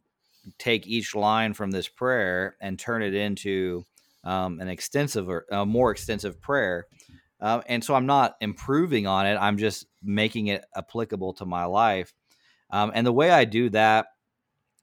take 0.57 0.87
each 0.87 1.15
line 1.15 1.53
from 1.53 1.71
this 1.71 1.87
prayer 1.87 2.55
and 2.61 2.77
turn 2.77 3.03
it 3.03 3.13
into 3.13 3.85
um, 4.23 4.59
an 4.59 4.67
extensive 4.67 5.29
or 5.29 5.45
a 5.51 5.65
more 5.65 5.91
extensive 5.91 6.41
prayer. 6.41 6.87
Uh, 7.39 7.61
and 7.67 7.83
so 7.83 7.95
I'm 7.95 8.05
not 8.05 8.35
improving 8.39 9.07
on 9.07 9.25
it. 9.25 9.35
I'm 9.35 9.57
just 9.57 9.87
making 10.03 10.47
it 10.47 10.63
applicable 10.75 11.33
to 11.35 11.45
my 11.45 11.65
life. 11.65 12.13
Um, 12.69 12.91
and 12.93 13.05
the 13.05 13.11
way 13.11 13.31
I 13.31 13.45
do 13.45 13.69
that, 13.71 14.07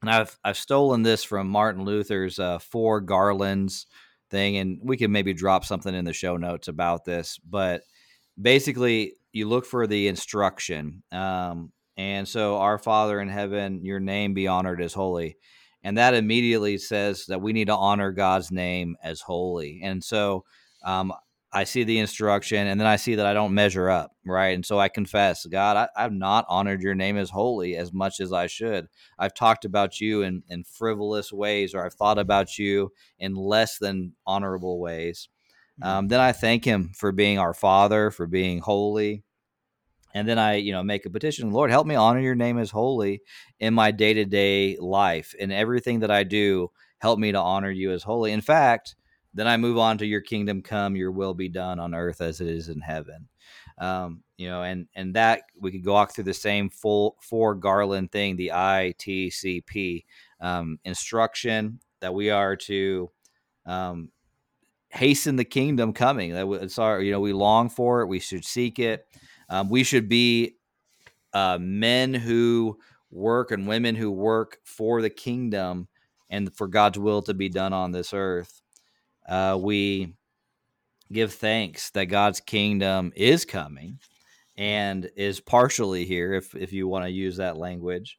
and 0.02 0.10
I've 0.10 0.38
I've 0.44 0.56
stolen 0.56 1.02
this 1.02 1.24
from 1.24 1.48
Martin 1.48 1.84
Luther's 1.84 2.38
uh, 2.38 2.58
four 2.58 3.00
garlands 3.00 3.86
thing, 4.30 4.56
and 4.56 4.78
we 4.82 4.96
can 4.96 5.10
maybe 5.10 5.32
drop 5.32 5.64
something 5.64 5.94
in 5.94 6.04
the 6.04 6.12
show 6.12 6.36
notes 6.36 6.68
about 6.68 7.04
this. 7.04 7.38
But 7.48 7.82
basically, 8.40 9.14
you 9.32 9.48
look 9.48 9.66
for 9.66 9.86
the 9.86 10.08
instruction. 10.08 11.02
Um, 11.10 11.72
and 11.98 12.26
so, 12.28 12.56
Our 12.58 12.78
Father 12.78 13.20
in 13.20 13.28
heaven, 13.28 13.84
your 13.84 13.98
name 13.98 14.32
be 14.32 14.46
honored 14.46 14.80
as 14.80 14.94
holy. 14.94 15.36
And 15.82 15.98
that 15.98 16.14
immediately 16.14 16.78
says 16.78 17.26
that 17.26 17.42
we 17.42 17.52
need 17.52 17.66
to 17.66 17.76
honor 17.76 18.12
God's 18.12 18.50
name 18.50 18.96
as 19.02 19.20
holy. 19.20 19.80
And 19.82 20.02
so, 20.02 20.44
um, 20.84 21.12
I 21.52 21.64
see 21.64 21.82
the 21.82 21.98
instruction 21.98 22.66
and 22.66 22.78
then 22.78 22.86
I 22.86 22.96
see 22.96 23.14
that 23.14 23.26
I 23.26 23.32
don't 23.32 23.54
measure 23.54 23.88
up, 23.88 24.12
right? 24.24 24.54
And 24.54 24.66
so 24.66 24.78
I 24.78 24.88
confess, 24.88 25.46
God, 25.46 25.88
I, 25.96 26.02
have 26.02 26.12
not 26.12 26.44
honored 26.48 26.82
your 26.82 26.94
name 26.94 27.16
as 27.16 27.30
holy 27.30 27.74
as 27.74 27.92
much 27.92 28.20
as 28.20 28.32
I 28.32 28.46
should. 28.48 28.86
I've 29.18 29.34
talked 29.34 29.64
about 29.64 29.98
you 29.98 30.22
in, 30.22 30.42
in 30.48 30.64
frivolous 30.64 31.32
ways, 31.32 31.74
or 31.74 31.84
I've 31.84 31.94
thought 31.94 32.18
about 32.18 32.58
you 32.58 32.92
in 33.18 33.34
less 33.34 33.78
than 33.78 34.12
honorable 34.26 34.78
ways. 34.78 35.30
Mm-hmm. 35.80 35.88
Um, 35.88 36.08
then 36.08 36.20
I 36.20 36.32
thank 36.32 36.66
him 36.66 36.92
for 36.94 37.12
being 37.12 37.38
our 37.38 37.54
Father, 37.54 38.10
for 38.10 38.26
being 38.26 38.58
holy, 38.58 39.24
and 40.14 40.28
then 40.28 40.38
I, 40.38 40.56
you 40.56 40.72
know, 40.72 40.82
make 40.82 41.06
a 41.06 41.10
petition. 41.10 41.50
Lord, 41.52 41.70
help 41.70 41.86
me 41.86 41.94
honor 41.94 42.20
your 42.20 42.34
name 42.34 42.58
as 42.58 42.70
holy 42.70 43.22
in 43.60 43.74
my 43.74 43.90
day 43.90 44.14
to 44.14 44.24
day 44.24 44.76
life. 44.78 45.34
In 45.38 45.52
everything 45.52 46.00
that 46.00 46.10
I 46.10 46.24
do, 46.24 46.70
help 46.98 47.18
me 47.18 47.32
to 47.32 47.38
honor 47.38 47.70
you 47.70 47.92
as 47.92 48.02
holy. 48.02 48.32
In 48.32 48.40
fact, 48.40 48.96
then 49.34 49.46
I 49.46 49.56
move 49.56 49.78
on 49.78 49.98
to 49.98 50.06
your 50.06 50.20
kingdom 50.20 50.62
come, 50.62 50.96
your 50.96 51.12
will 51.12 51.34
be 51.34 51.48
done 51.48 51.78
on 51.78 51.94
earth 51.94 52.20
as 52.20 52.40
it 52.40 52.48
is 52.48 52.68
in 52.68 52.80
heaven. 52.80 53.28
Um, 53.78 54.24
you 54.36 54.48
know, 54.48 54.62
and 54.62 54.88
and 54.94 55.14
that 55.14 55.42
we 55.60 55.70
could 55.70 55.86
walk 55.86 56.12
through 56.12 56.24
the 56.24 56.34
same 56.34 56.70
full 56.70 57.16
four 57.20 57.54
Garland 57.54 58.10
thing, 58.10 58.36
the 58.36 58.50
ITCP 58.52 60.04
um, 60.40 60.78
instruction 60.84 61.80
that 62.00 62.14
we 62.14 62.30
are 62.30 62.56
to 62.56 63.10
um, 63.66 64.10
hasten 64.90 65.36
the 65.36 65.44
kingdom 65.44 65.92
coming. 65.92 66.32
That 66.32 66.48
it's 66.62 66.78
our, 66.78 67.00
you 67.00 67.12
know, 67.12 67.20
we 67.20 67.32
long 67.32 67.68
for 67.68 68.00
it. 68.00 68.06
We 68.06 68.20
should 68.20 68.44
seek 68.44 68.78
it. 68.78 69.06
Um, 69.48 69.68
we 69.68 69.84
should 69.84 70.08
be 70.08 70.56
uh, 71.32 71.58
men 71.60 72.14
who 72.14 72.78
work 73.10 73.50
and 73.50 73.66
women 73.66 73.94
who 73.94 74.10
work 74.10 74.58
for 74.64 75.00
the 75.02 75.10
kingdom 75.10 75.88
and 76.30 76.54
for 76.54 76.68
God's 76.68 76.98
will 76.98 77.22
to 77.22 77.34
be 77.34 77.48
done 77.48 77.72
on 77.72 77.92
this 77.92 78.12
earth. 78.12 78.60
Uh, 79.26 79.58
we 79.60 80.14
give 81.12 81.32
thanks 81.32 81.90
that 81.90 82.06
God's 82.06 82.40
kingdom 82.40 83.12
is 83.16 83.44
coming 83.44 83.98
and 84.56 85.08
is 85.16 85.40
partially 85.40 86.04
here, 86.04 86.34
if 86.34 86.54
if 86.54 86.72
you 86.72 86.88
want 86.88 87.04
to 87.04 87.10
use 87.10 87.36
that 87.36 87.56
language, 87.56 88.18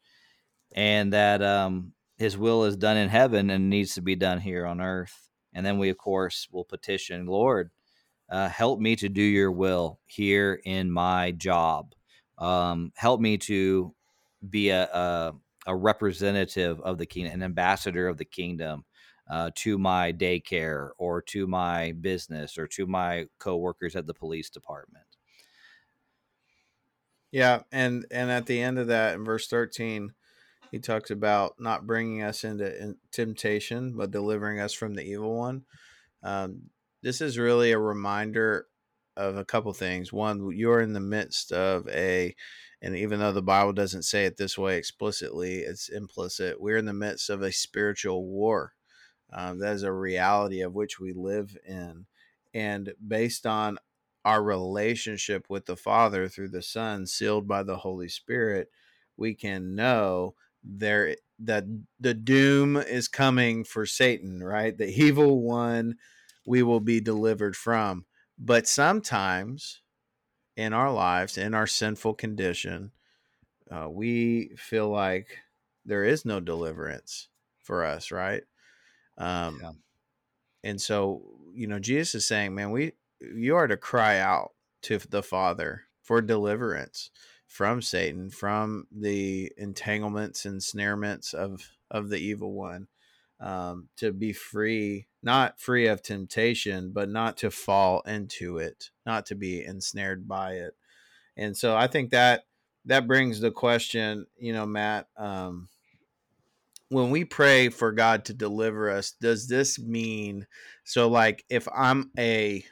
and 0.72 1.14
that 1.14 1.44
um, 1.44 1.94
His 2.18 2.38
will 2.38 2.64
is 2.64 2.78
done 2.78 2.98
in 2.98 3.10
heaven 3.10 3.50
and 3.50 3.70
needs 3.70 3.96
to 3.96 4.02
be 4.02 4.16
done 4.16 4.40
here 4.40 4.66
on 4.66 4.82
earth. 4.82 5.30
And 5.54 5.66
then 5.66 5.78
we, 5.80 5.90
of 5.90 5.98
course, 5.98 6.48
will 6.52 6.64
petition, 6.64 7.26
Lord, 7.26 7.72
uh, 8.30 8.50
help 8.50 8.80
me 8.80 8.96
to 8.96 9.10
do 9.10 9.22
Your 9.22 9.52
will 9.52 10.00
here 10.06 10.62
in 10.64 10.92
my 10.92 11.32
job. 11.32 11.94
Um, 12.38 12.92
help 12.96 13.20
me 13.20 13.38
to 13.40 13.94
be 14.48 14.70
a, 14.70 14.84
a, 14.84 15.34
a 15.68 15.76
representative 15.76 16.80
of 16.82 16.98
the 16.98 17.06
kingdom, 17.06 17.34
an 17.34 17.44
ambassador 17.44 18.08
of 18.08 18.18
the 18.18 18.26
kingdom 18.26 18.86
uh, 19.30 19.52
to 19.56 19.78
my 19.78 20.14
daycare 20.14 20.90
or 20.98 21.22
to 21.24 21.48
my 21.48 21.92
business 22.00 22.58
or 22.58 22.68
to 22.68 22.88
my 22.88 23.26
coworkers 23.40 23.96
at 23.96 24.08
the 24.08 24.14
police 24.14 24.50
department. 24.50 25.06
Yeah, 27.32 27.62
and 27.72 28.06
and 28.10 28.32
at 28.32 28.48
the 28.48 28.60
end 28.62 28.80
of 28.80 28.88
that, 28.88 29.14
in 29.14 29.24
verse 29.24 29.48
thirteen, 29.48 30.14
he 30.72 30.80
talks 30.80 31.12
about 31.12 31.56
not 31.60 31.86
bringing 31.86 32.24
us 32.24 32.44
into 32.44 32.96
temptation, 33.12 33.96
but 33.96 34.10
delivering 34.12 34.60
us 34.60 34.74
from 34.74 34.96
the 34.96 35.04
evil 35.04 35.38
one. 35.38 35.66
Um, 36.24 36.72
this 37.02 37.22
is 37.22 37.38
really 37.38 37.72
a 37.72 37.80
reminder 37.80 38.68
of 39.16 39.38
a 39.38 39.46
couple 39.46 39.74
things. 39.74 40.14
One, 40.14 40.52
you're 40.56 40.82
in 40.82 40.94
the 40.94 41.00
midst 41.00 41.52
of 41.52 41.88
a, 41.90 42.36
and 42.82 42.96
even 42.96 43.20
though 43.20 43.34
the 43.34 43.42
Bible 43.42 43.74
doesn't 43.74 44.04
say 44.04 44.26
it 44.26 44.38
this 44.38 44.58
way 44.58 44.78
explicitly, 44.78 45.58
it's 45.58 45.90
implicit. 45.90 46.62
We're 46.62 46.78
in 46.78 46.86
the 46.86 46.94
midst 46.94 47.30
of 47.30 47.42
a 47.42 47.52
spiritual 47.52 48.26
war. 48.26 48.74
Um, 49.32 49.60
that 49.60 49.76
is 49.76 49.84
a 49.84 49.92
reality 49.92 50.62
of 50.62 50.74
which 50.74 51.00
we 51.00 51.14
live 51.14 51.56
in. 51.68 52.06
And 52.54 52.94
based 53.06 53.46
on 53.46 53.78
our 54.26 54.42
relationship 54.42 55.46
with 55.50 55.66
the 55.66 55.76
Father 55.76 56.28
through 56.28 56.50
the 56.50 56.62
Son, 56.62 57.06
sealed 57.06 57.48
by 57.48 57.64
the 57.64 57.78
Holy 57.78 58.10
Spirit, 58.10 58.70
we 59.18 59.36
can 59.36 59.76
know 59.76 60.36
there 60.64 61.16
that 61.40 61.66
the 62.00 62.14
doom 62.14 62.76
is 62.76 63.08
coming 63.08 63.64
for 63.64 63.86
Satan, 63.86 64.44
right? 64.44 64.78
The 64.78 64.88
evil 64.88 65.42
one 65.42 65.96
we 66.46 66.64
will 66.64 66.80
be 66.80 67.00
delivered 67.00 67.56
from. 67.56 68.06
But 68.38 68.68
sometimes 68.68 69.82
in 70.56 70.74
our 70.74 70.92
lives, 70.92 71.38
in 71.38 71.54
our 71.54 71.68
sinful 71.68 72.16
condition, 72.16 72.92
uh, 73.72 73.88
we 73.90 74.52
feel 74.58 74.90
like 74.90 75.38
there 75.86 76.04
is 76.04 76.26
no 76.26 76.40
deliverance 76.40 77.30
for 77.60 77.86
us, 77.86 78.12
right? 78.12 78.44
Um, 79.18 79.60
yeah. 79.62 79.72
And 80.64 80.82
so, 80.82 81.24
you 81.54 81.68
know, 81.68 81.80
Jesus 81.80 82.16
is 82.16 82.28
saying, 82.28 82.56
man, 82.56 82.72
we 82.72 82.94
you 83.22 83.56
are 83.56 83.68
to 83.68 83.78
cry 83.78 84.20
out 84.20 84.52
to 84.84 84.98
the 84.98 85.24
Father 85.24 85.84
for 86.04 86.22
deliverance 86.22 87.12
from 87.48 87.82
Satan, 87.82 88.30
from 88.30 88.88
the 88.92 89.52
entanglements 89.58 90.46
and 90.46 90.62
snarements 90.62 91.34
of 91.34 91.70
of 91.92 92.10
the 92.10 92.18
evil 92.18 92.54
one, 92.54 92.88
um, 93.40 93.90
to 93.98 94.12
be 94.12 94.34
free, 94.34 95.08
not 95.24 95.60
free 95.60 95.88
of 95.88 96.02
temptation, 96.02 96.92
but 96.94 97.10
not 97.10 97.38
to 97.38 97.52
fall 97.52 98.02
into 98.02 98.58
it, 98.58 98.90
not 99.06 99.26
to 99.28 99.36
be 99.36 99.64
ensnared 99.64 100.28
by 100.28 100.54
it. 100.54 100.76
And 101.38 101.56
so, 101.56 101.76
I 101.76 101.88
think 101.88 102.12
that 102.12 102.44
that 102.86 103.08
brings 103.08 103.40
the 103.40 103.52
question, 103.52 104.26
you 104.38 104.54
know, 104.54 104.66
Matt. 104.66 105.08
Um, 105.18 105.70
when 106.90 107.12
we 107.12 107.24
pray 107.24 107.70
for 107.70 107.92
God 107.92 108.26
to 108.26 108.34
deliver 108.34 108.90
us, 108.90 109.12
does 109.12 109.48
this 109.48 109.80
mean 109.80 110.48
so? 110.84 111.08
Like, 111.08 111.46
if 111.50 111.68
I'm 111.74 112.12
a 112.18 112.64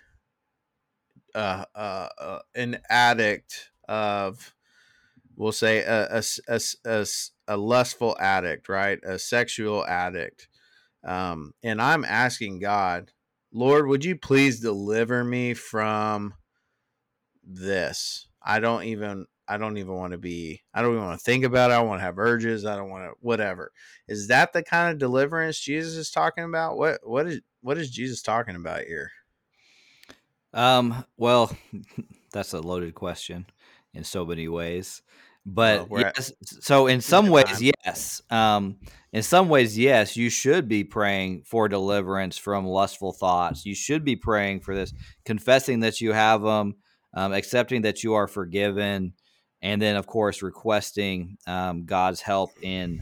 uh, 1.36 1.66
uh, 1.76 2.10
uh, 2.18 2.40
an 2.56 2.80
addict 2.90 3.70
of, 3.88 4.56
we'll 5.36 5.52
say 5.52 5.80
a, 5.84 6.18
a, 6.18 6.24
a, 6.48 6.60
a, 6.86 7.06
a 7.48 7.58
lustful 7.58 8.18
addict, 8.20 8.68
right? 8.70 9.00
A 9.04 9.20
sexual 9.20 9.86
addict. 9.86 10.48
Um, 11.08 11.54
and 11.64 11.82
I'm 11.82 12.06
asking 12.06 12.60
God, 12.60 13.12
Lord, 13.54 13.88
would 13.88 14.04
you 14.06 14.18
please 14.18 14.60
deliver 14.60 15.24
me 15.24 15.54
from 15.54 16.34
this? 17.44 18.28
I 18.44 18.60
don't 18.60 18.84
even 18.84 19.26
I 19.48 19.58
don't 19.58 19.78
even 19.78 19.94
want 19.94 20.12
to 20.12 20.18
be, 20.18 20.62
I 20.74 20.82
don't 20.82 20.94
even 20.94 21.06
want 21.06 21.20
to 21.20 21.24
think 21.24 21.46
about 21.46 21.72
it. 21.72 21.76
I 21.76 21.82
want 21.82 22.00
to 22.00 22.04
have 22.04 22.20
urges. 22.20 22.66
I 22.66 22.76
don't 22.76 22.90
want 22.90 23.06
to, 23.06 23.12
whatever. 23.22 23.72
Is 24.08 24.28
that 24.28 24.52
the 24.52 24.62
kind 24.62 24.92
of 24.92 25.00
deliverance 25.00 25.60
Jesus 25.60 25.96
is 25.96 26.12
talking 26.12 26.44
about? 26.44 26.78
What, 26.78 27.00
what 27.04 27.28
is, 27.28 27.42
what 27.62 27.78
is 27.78 27.90
Jesus 27.90 28.22
talking 28.22 28.58
about 28.58 28.82
here? 28.82 29.12
Um, 30.54 31.06
well, 31.16 31.56
that's 32.34 32.54
a 32.54 32.60
loaded 32.60 32.94
question 32.94 33.46
in 33.94 34.04
so 34.04 34.26
many 34.26 34.50
ways. 34.50 35.02
But 35.50 35.88
yes, 35.90 36.34
so 36.44 36.88
in 36.88 37.00
some 37.00 37.30
ways, 37.30 37.62
yes. 37.62 38.22
Um, 38.30 38.80
in 39.14 39.24
some 39.24 39.48
ways, 39.48 39.78
yes, 39.78 40.18
you 40.18 40.30
should 40.30 40.68
be 40.68 40.84
praying 40.84 41.44
for 41.46 41.70
deliverance 41.70 42.38
from 42.38 42.66
lustful 42.68 43.14
thoughts. 43.14 43.66
You 43.66 43.74
should 43.74 44.04
be 44.04 44.18
praying 44.18 44.60
for 44.60 44.76
this, 44.76 44.94
confessing 45.24 45.80
that 45.80 46.02
you 46.02 46.12
have 46.12 46.42
them, 46.42 46.76
um, 47.14 47.32
accepting 47.32 47.84
that 47.84 48.04
you 48.04 48.16
are 48.16 48.28
forgiven, 48.28 49.14
and 49.62 49.82
then 49.82 49.96
of 49.96 50.06
course 50.06 50.42
requesting 50.42 51.38
um, 51.48 51.86
God's 51.86 52.20
help 52.20 52.52
in 52.62 53.02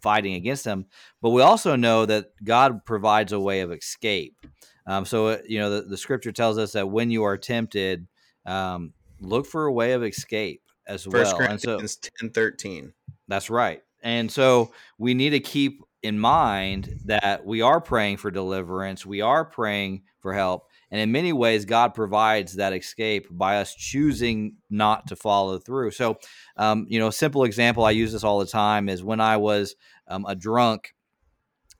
fighting 0.00 0.36
against 0.36 0.64
them. 0.64 0.86
But 1.20 1.30
we 1.30 1.42
also 1.42 1.76
know 1.76 2.06
that 2.06 2.28
God 2.42 2.86
provides 2.86 3.32
a 3.32 3.40
way 3.40 3.60
of 3.60 3.70
escape. 3.70 4.46
Um, 4.86 5.04
so 5.04 5.26
uh, 5.26 5.38
you 5.46 5.58
know 5.58 5.68
the, 5.68 5.82
the, 5.82 5.98
scripture 5.98 6.32
tells 6.32 6.56
us 6.56 6.72
that 6.72 6.88
when 6.88 7.10
you 7.10 7.24
are 7.24 7.36
tempted, 7.36 8.06
um, 8.46 8.94
look 9.20 9.44
for 9.44 9.66
a 9.66 9.72
way 9.72 9.92
of 9.92 10.02
escape 10.02 10.62
as 10.86 11.04
First 11.04 11.36
well. 11.36 11.46
Corinthians 11.46 11.98
so, 12.02 12.10
ten 12.18 12.30
thirteen. 12.30 12.92
That's 13.28 13.50
right. 13.50 13.82
And 14.02 14.30
so 14.30 14.72
we 14.98 15.14
need 15.14 15.30
to 15.30 15.40
keep 15.40 15.82
in 16.02 16.18
mind 16.18 17.00
that 17.06 17.46
we 17.46 17.62
are 17.62 17.80
praying 17.80 18.18
for 18.18 18.30
deliverance. 18.30 19.06
We 19.06 19.22
are 19.22 19.44
praying 19.44 20.02
for 20.20 20.34
help. 20.34 20.64
And 20.90 21.00
in 21.00 21.10
many 21.10 21.32
ways, 21.32 21.64
God 21.64 21.94
provides 21.94 22.56
that 22.56 22.72
escape 22.74 23.26
by 23.30 23.56
us 23.56 23.74
choosing 23.74 24.56
not 24.68 25.06
to 25.08 25.16
follow 25.16 25.58
through. 25.58 25.92
So, 25.92 26.18
um, 26.56 26.86
you 26.88 26.98
know, 26.98 27.08
a 27.08 27.12
simple 27.12 27.44
example, 27.44 27.84
I 27.84 27.90
use 27.92 28.12
this 28.12 28.22
all 28.22 28.38
the 28.38 28.46
time, 28.46 28.88
is 28.88 29.02
when 29.02 29.20
I 29.20 29.38
was 29.38 29.74
um, 30.06 30.26
a 30.28 30.34
drunk, 30.36 30.94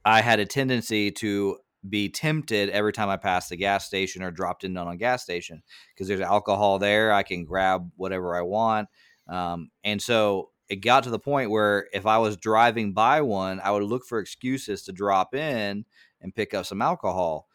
I 0.05 0.23
had 0.23 0.41
a 0.41 0.47
tendency 0.47 1.11
to 1.13 1.59
be 1.89 2.09
tempted 2.09 2.71
every 2.71 2.93
time 2.93 3.09
I 3.09 3.17
passed 3.17 3.53
a 3.53 3.57
gas 3.57 3.85
station 3.85 4.23
or 4.23 4.31
dropped 4.31 4.65
in 4.65 4.77
on 4.77 4.89
a 4.89 4.97
gas 4.97 5.23
station 5.23 5.63
because 5.95 6.09
there's 6.09 6.21
alcohol 6.21 6.79
there. 6.79 7.13
I 7.13 7.23
can 7.23 7.45
grab 7.45 7.91
whatever 7.97 8.37
I 8.37 8.43
want. 8.43 8.89
Um, 9.29 9.71
and 9.83 10.01
so 10.01 10.51
it 10.69 10.77
got 10.77 11.05
to 11.05 11.11
the 11.11 11.19
point 11.19 11.51
where 11.51 11.89
if 11.93 12.07
I 12.07 12.19
was 12.19 12.37
driving 12.37 12.93
by 12.93 13.21
one, 13.21 13.61
I 13.63 13.71
would 13.71 13.83
look 13.83 14.07
for 14.07 14.19
excuses 14.19 14.83
to 14.85 14.93
drop 14.93 15.35
in 15.35 15.85
and 16.21 16.35
pick 16.35 16.55
up 16.55 16.67
some 16.67 16.81
alcohol. 16.81 17.49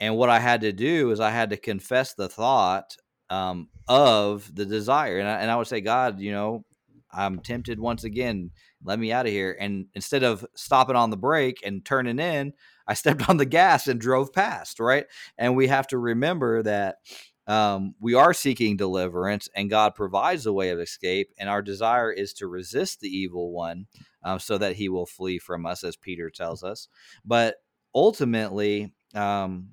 And 0.00 0.16
what 0.16 0.30
I 0.30 0.38
had 0.38 0.62
to 0.62 0.72
do 0.72 1.10
is 1.10 1.20
I 1.20 1.30
had 1.30 1.50
to 1.50 1.56
confess 1.56 2.14
the 2.14 2.28
thought 2.28 2.96
um, 3.30 3.68
of 3.88 4.54
the 4.54 4.64
desire. 4.64 5.18
And 5.18 5.28
I, 5.28 5.40
and 5.40 5.50
I 5.50 5.56
would 5.56 5.66
say, 5.66 5.80
God, 5.80 6.20
you 6.20 6.32
know, 6.32 6.64
I'm 7.12 7.40
tempted 7.40 7.78
once 7.78 8.04
again. 8.04 8.50
Let 8.84 8.98
me 8.98 9.12
out 9.12 9.26
of 9.26 9.32
here. 9.32 9.56
And 9.58 9.86
instead 9.94 10.22
of 10.22 10.44
stopping 10.54 10.96
on 10.96 11.10
the 11.10 11.16
brake 11.16 11.60
and 11.64 11.84
turning 11.84 12.18
in, 12.18 12.52
I 12.86 12.94
stepped 12.94 13.28
on 13.28 13.36
the 13.36 13.46
gas 13.46 13.88
and 13.88 14.00
drove 14.00 14.32
past, 14.32 14.80
right? 14.80 15.06
And 15.38 15.56
we 15.56 15.68
have 15.68 15.86
to 15.88 15.98
remember 15.98 16.62
that 16.62 16.96
um, 17.46 17.94
we 18.00 18.14
are 18.14 18.34
seeking 18.34 18.76
deliverance 18.76 19.48
and 19.54 19.70
God 19.70 19.94
provides 19.94 20.46
a 20.46 20.52
way 20.52 20.70
of 20.70 20.80
escape. 20.80 21.30
And 21.38 21.48
our 21.48 21.62
desire 21.62 22.10
is 22.10 22.32
to 22.34 22.46
resist 22.46 23.00
the 23.00 23.08
evil 23.08 23.52
one 23.52 23.86
um, 24.22 24.38
so 24.38 24.58
that 24.58 24.76
he 24.76 24.88
will 24.88 25.06
flee 25.06 25.38
from 25.38 25.66
us, 25.66 25.84
as 25.84 25.96
Peter 25.96 26.30
tells 26.30 26.64
us. 26.64 26.88
But 27.24 27.56
ultimately, 27.94 28.92
um, 29.14 29.70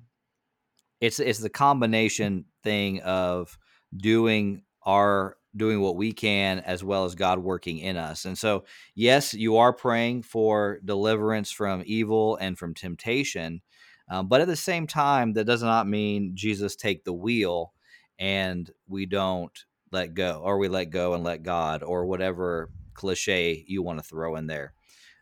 it's 1.00 1.18
it's 1.18 1.40
the 1.40 1.50
combination 1.50 2.46
thing 2.62 3.00
of 3.02 3.58
doing 3.96 4.62
our 4.82 5.36
doing 5.56 5.80
what 5.80 5.96
we 5.96 6.12
can 6.12 6.58
as 6.60 6.82
well 6.82 7.04
as 7.04 7.14
God 7.14 7.38
working 7.38 7.78
in 7.78 7.96
us. 7.96 8.24
And 8.24 8.36
so, 8.36 8.64
yes, 8.94 9.34
you 9.34 9.56
are 9.56 9.72
praying 9.72 10.22
for 10.22 10.80
deliverance 10.84 11.50
from 11.50 11.82
evil 11.86 12.36
and 12.36 12.58
from 12.58 12.74
temptation. 12.74 13.62
Um, 14.10 14.28
but 14.28 14.40
at 14.40 14.48
the 14.48 14.56
same 14.56 14.86
time, 14.86 15.32
that 15.34 15.44
does 15.44 15.62
not 15.62 15.88
mean 15.88 16.32
Jesus 16.34 16.76
take 16.76 17.04
the 17.04 17.12
wheel 17.12 17.72
and 18.18 18.70
we 18.88 19.06
don't 19.06 19.64
let 19.92 20.14
go 20.14 20.40
or 20.44 20.58
we 20.58 20.68
let 20.68 20.86
go 20.86 21.14
and 21.14 21.24
let 21.24 21.42
God 21.42 21.82
or 21.82 22.04
whatever 22.06 22.70
cliche 22.94 23.64
you 23.66 23.82
want 23.82 23.98
to 23.98 24.04
throw 24.04 24.36
in 24.36 24.46
there. 24.46 24.74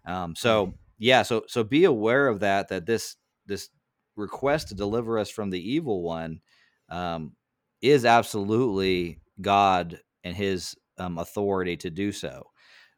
Um, 0.06 0.34
so 0.34 0.74
yeah, 0.98 1.22
so 1.22 1.44
so 1.48 1.64
be 1.64 1.84
aware 1.84 2.28
of 2.28 2.40
that 2.40 2.68
that 2.68 2.86
this 2.86 3.16
this 3.46 3.68
request 4.16 4.68
to 4.68 4.74
deliver 4.74 5.18
us 5.18 5.30
from 5.30 5.50
the 5.50 5.72
evil 5.72 6.02
one 6.02 6.40
um, 6.88 7.32
is 7.80 8.04
absolutely 8.04 9.18
God 9.40 10.00
and 10.24 10.36
His 10.36 10.74
um, 10.98 11.18
authority 11.18 11.76
to 11.78 11.90
do 11.90 12.12
so. 12.12 12.48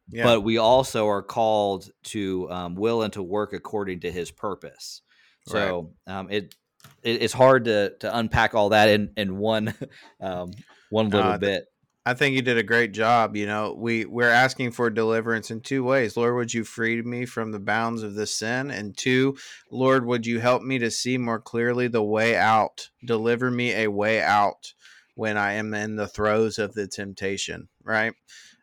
Yeah. 0.09 0.23
But 0.23 0.41
we 0.41 0.57
also 0.57 1.07
are 1.07 1.23
called 1.23 1.89
to 2.05 2.49
um, 2.51 2.75
will 2.75 3.01
and 3.01 3.13
to 3.13 3.23
work 3.23 3.53
according 3.53 4.01
to 4.01 4.11
His 4.11 4.31
purpose. 4.31 5.01
So 5.47 5.93
right. 6.07 6.15
Um, 6.15 6.31
it, 6.31 6.55
it, 7.03 7.21
it's 7.21 7.33
hard 7.33 7.65
to 7.65 7.95
to 7.99 8.17
unpack 8.17 8.53
all 8.53 8.69
that 8.69 8.89
in 8.89 9.11
in 9.17 9.37
one 9.37 9.73
um, 10.21 10.51
one 10.89 11.09
little 11.09 11.31
uh, 11.31 11.37
bit. 11.37 11.65
I 12.07 12.13
think 12.13 12.35
you 12.35 12.43
did 12.43 12.59
a 12.59 12.63
great 12.63 12.91
job. 12.91 13.35
You 13.35 13.47
know, 13.47 13.75
we 13.75 14.05
we're 14.05 14.29
asking 14.29 14.71
for 14.71 14.91
deliverance 14.91 15.49
in 15.49 15.61
two 15.61 15.83
ways. 15.83 16.15
Lord, 16.15 16.35
would 16.35 16.53
you 16.53 16.63
free 16.63 17.01
me 17.01 17.25
from 17.25 17.51
the 17.51 17.59
bounds 17.59 18.03
of 18.03 18.13
this 18.13 18.35
sin? 18.35 18.69
And 18.69 18.95
two, 18.95 19.37
Lord, 19.71 20.05
would 20.05 20.27
you 20.27 20.39
help 20.39 20.61
me 20.61 20.77
to 20.79 20.91
see 20.91 21.17
more 21.17 21.39
clearly 21.39 21.87
the 21.87 22.03
way 22.03 22.35
out? 22.35 22.89
Deliver 23.03 23.49
me 23.49 23.73
a 23.73 23.87
way 23.87 24.21
out 24.21 24.73
when 25.15 25.37
I 25.37 25.53
am 25.53 25.73
in 25.73 25.95
the 25.95 26.07
throes 26.07 26.59
of 26.59 26.73
the 26.73 26.87
temptation. 26.87 27.67
Right. 27.83 28.13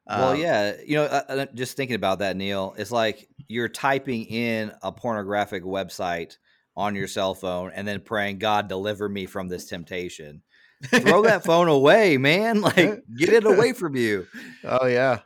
Well, 0.06 0.32
um, 0.32 0.40
yeah, 0.40 0.74
you 0.84 0.96
know, 0.96 1.04
uh, 1.04 1.24
uh, 1.28 1.46
just 1.54 1.76
thinking 1.76 1.96
about 1.96 2.20
that, 2.20 2.36
Neal, 2.36 2.74
it's 2.76 2.90
like 2.90 3.28
you're 3.46 3.68
typing 3.68 4.24
in 4.24 4.72
a 4.82 4.90
pornographic 4.90 5.62
website 5.62 6.36
on 6.76 6.94
your 6.94 7.06
cell 7.06 7.34
phone 7.34 7.70
and 7.74 7.86
then 7.86 8.00
praying, 8.00 8.38
God, 8.38 8.68
deliver 8.68 9.08
me 9.08 9.26
from 9.26 9.48
this 9.48 9.66
temptation 9.66 10.42
throw 10.82 11.22
that 11.22 11.44
phone 11.44 11.68
away, 11.68 12.18
man. 12.18 12.62
Like 12.72 13.02
get 13.16 13.30
it 13.30 13.44
away 13.44 13.72
from 13.72 13.96
you. 13.96 14.26
Oh 14.64 14.86
yeah. 14.86 15.20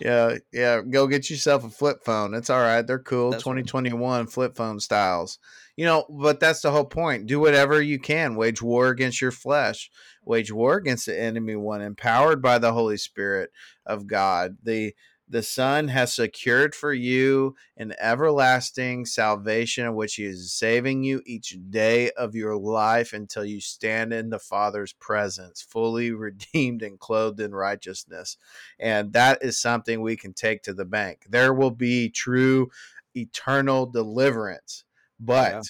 Yeah, 0.00 0.38
yeah. 0.52 0.80
Go 0.80 1.06
get 1.06 1.30
yourself 1.30 1.64
a 1.64 1.70
flip 1.70 2.04
phone. 2.04 2.34
It's 2.34 2.50
all 2.50 2.60
right. 2.60 2.82
They're 2.82 2.98
cool. 2.98 3.30
That's 3.30 3.42
2021 3.42 4.00
right. 4.00 4.32
flip 4.32 4.56
phone 4.56 4.80
styles. 4.80 5.38
You 5.76 5.86
know, 5.86 6.04
but 6.08 6.40
that's 6.40 6.60
the 6.60 6.70
whole 6.70 6.84
point. 6.84 7.26
Do 7.26 7.40
whatever 7.40 7.80
you 7.80 7.98
can. 7.98 8.36
Wage 8.36 8.62
war 8.62 8.88
against 8.88 9.20
your 9.20 9.30
flesh. 9.30 9.90
Wage 10.24 10.52
war 10.52 10.76
against 10.76 11.06
the 11.06 11.18
enemy 11.18 11.56
one, 11.56 11.82
empowered 11.82 12.40
by 12.42 12.58
the 12.58 12.72
Holy 12.72 12.96
Spirit 12.96 13.50
of 13.86 14.06
God. 14.06 14.58
The 14.62 14.94
the 15.32 15.42
Son 15.42 15.88
has 15.88 16.12
secured 16.12 16.74
for 16.74 16.92
you 16.92 17.54
an 17.78 17.94
everlasting 17.98 19.06
salvation, 19.06 19.94
which 19.94 20.16
He 20.16 20.24
is 20.24 20.52
saving 20.52 21.04
you 21.04 21.22
each 21.24 21.56
day 21.70 22.10
of 22.10 22.34
your 22.34 22.54
life 22.54 23.14
until 23.14 23.42
you 23.42 23.58
stand 23.58 24.12
in 24.12 24.28
the 24.28 24.38
Father's 24.38 24.92
presence, 24.92 25.62
fully 25.62 26.10
redeemed 26.12 26.82
and 26.82 26.98
clothed 27.00 27.40
in 27.40 27.54
righteousness. 27.54 28.36
And 28.78 29.14
that 29.14 29.38
is 29.42 29.58
something 29.58 30.02
we 30.02 30.16
can 30.16 30.34
take 30.34 30.62
to 30.64 30.74
the 30.74 30.84
bank. 30.84 31.24
There 31.30 31.54
will 31.54 31.70
be 31.70 32.10
true 32.10 32.70
eternal 33.16 33.86
deliverance. 33.86 34.84
But 35.18 35.52
yeah. 35.52 35.60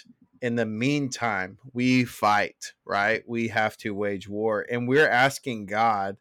In 0.42 0.56
the 0.56 0.66
meantime, 0.66 1.56
we 1.72 2.04
fight, 2.04 2.72
right? 2.84 3.22
We 3.28 3.48
have 3.48 3.76
to 3.78 3.94
wage 3.94 4.28
war. 4.28 4.66
And 4.68 4.88
we're 4.88 5.08
asking 5.08 5.66
God 5.66 6.16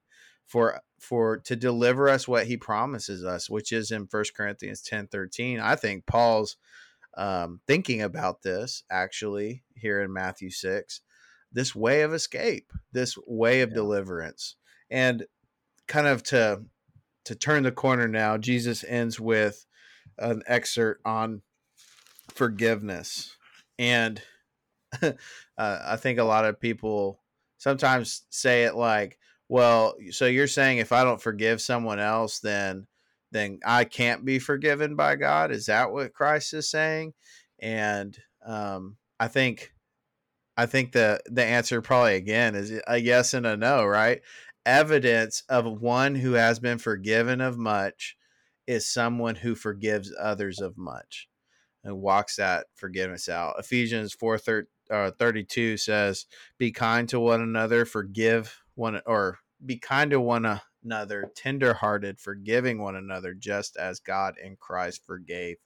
for 0.45 0.79
for 0.99 1.37
to 1.39 1.55
deliver 1.55 2.07
us 2.07 2.27
what 2.27 2.45
he 2.45 2.55
promises 2.55 3.25
us, 3.25 3.49
which 3.49 3.71
is 3.71 3.89
in 3.89 4.05
First 4.05 4.35
Corinthians 4.35 4.83
10 4.83 5.07
13. 5.07 5.59
I 5.59 5.75
think 5.75 6.05
Paul's 6.05 6.57
um, 7.17 7.61
thinking 7.65 8.03
about 8.03 8.43
this 8.43 8.83
actually 8.91 9.63
here 9.75 10.01
in 10.01 10.13
Matthew 10.13 10.51
6, 10.51 11.01
this 11.51 11.75
way 11.75 12.03
of 12.03 12.13
escape, 12.13 12.71
this 12.91 13.17
way 13.25 13.61
of 13.61 13.69
yeah. 13.69 13.75
deliverance. 13.75 14.55
And 14.91 15.25
kind 15.87 16.05
of 16.05 16.21
to 16.25 16.61
to 17.25 17.35
turn 17.35 17.63
the 17.63 17.71
corner 17.71 18.07
now, 18.07 18.37
Jesus 18.37 18.83
ends 18.87 19.19
with 19.19 19.65
an 20.19 20.43
excerpt 20.45 21.01
on 21.05 21.41
forgiveness. 22.29 23.35
And 23.79 24.21
uh, 25.01 25.11
I 25.57 25.95
think 25.95 26.19
a 26.19 26.23
lot 26.23 26.45
of 26.45 26.59
people 26.59 27.21
sometimes 27.57 28.23
say 28.29 28.63
it 28.63 28.75
like, 28.75 29.17
well, 29.49 29.95
so 30.11 30.25
you're 30.25 30.47
saying 30.47 30.77
if 30.77 30.91
I 30.91 31.03
don't 31.03 31.21
forgive 31.21 31.61
someone 31.61 31.99
else, 31.99 32.39
then 32.39 32.87
then 33.31 33.59
I 33.65 33.85
can't 33.85 34.25
be 34.25 34.39
forgiven 34.39 34.95
by 34.95 35.15
God? 35.15 35.51
Is 35.51 35.67
that 35.67 35.91
what 35.91 36.13
Christ 36.13 36.53
is 36.53 36.69
saying? 36.69 37.13
And 37.59 38.17
um, 38.45 38.97
I 39.19 39.27
think 39.27 39.73
I 40.57 40.65
think 40.65 40.91
the 40.91 41.21
the 41.25 41.43
answer 41.43 41.81
probably 41.81 42.15
again 42.15 42.55
is 42.55 42.71
a 42.87 42.97
yes 42.97 43.33
and 43.33 43.45
a 43.45 43.57
no, 43.57 43.85
right? 43.85 44.21
Evidence 44.65 45.43
of 45.49 45.81
one 45.81 46.15
who 46.15 46.33
has 46.33 46.59
been 46.59 46.77
forgiven 46.77 47.41
of 47.41 47.57
much 47.57 48.15
is 48.67 48.85
someone 48.85 49.35
who 49.35 49.55
forgives 49.55 50.13
others 50.19 50.59
of 50.59 50.77
much 50.77 51.27
and 51.83 52.01
walks 52.01 52.35
that 52.35 52.67
forgiveness 52.75 53.29
out. 53.29 53.55
Ephesians 53.59 54.13
4 54.13 54.39
uh, 54.89 55.11
32 55.11 55.77
says, 55.77 56.25
Be 56.57 56.71
kind 56.71 57.07
to 57.09 57.19
one 57.19 57.41
another, 57.41 57.85
forgive 57.85 58.61
one 58.75 59.01
or 59.05 59.39
be 59.65 59.77
kind 59.77 60.11
to 60.11 60.19
one 60.19 60.59
another, 60.83 61.31
tenderhearted, 61.35 62.19
forgiving 62.19 62.81
one 62.81 62.95
another, 62.95 63.33
just 63.33 63.77
as 63.77 63.99
God 63.99 64.35
in 64.43 64.55
Christ 64.55 65.05
forgave 65.05 65.57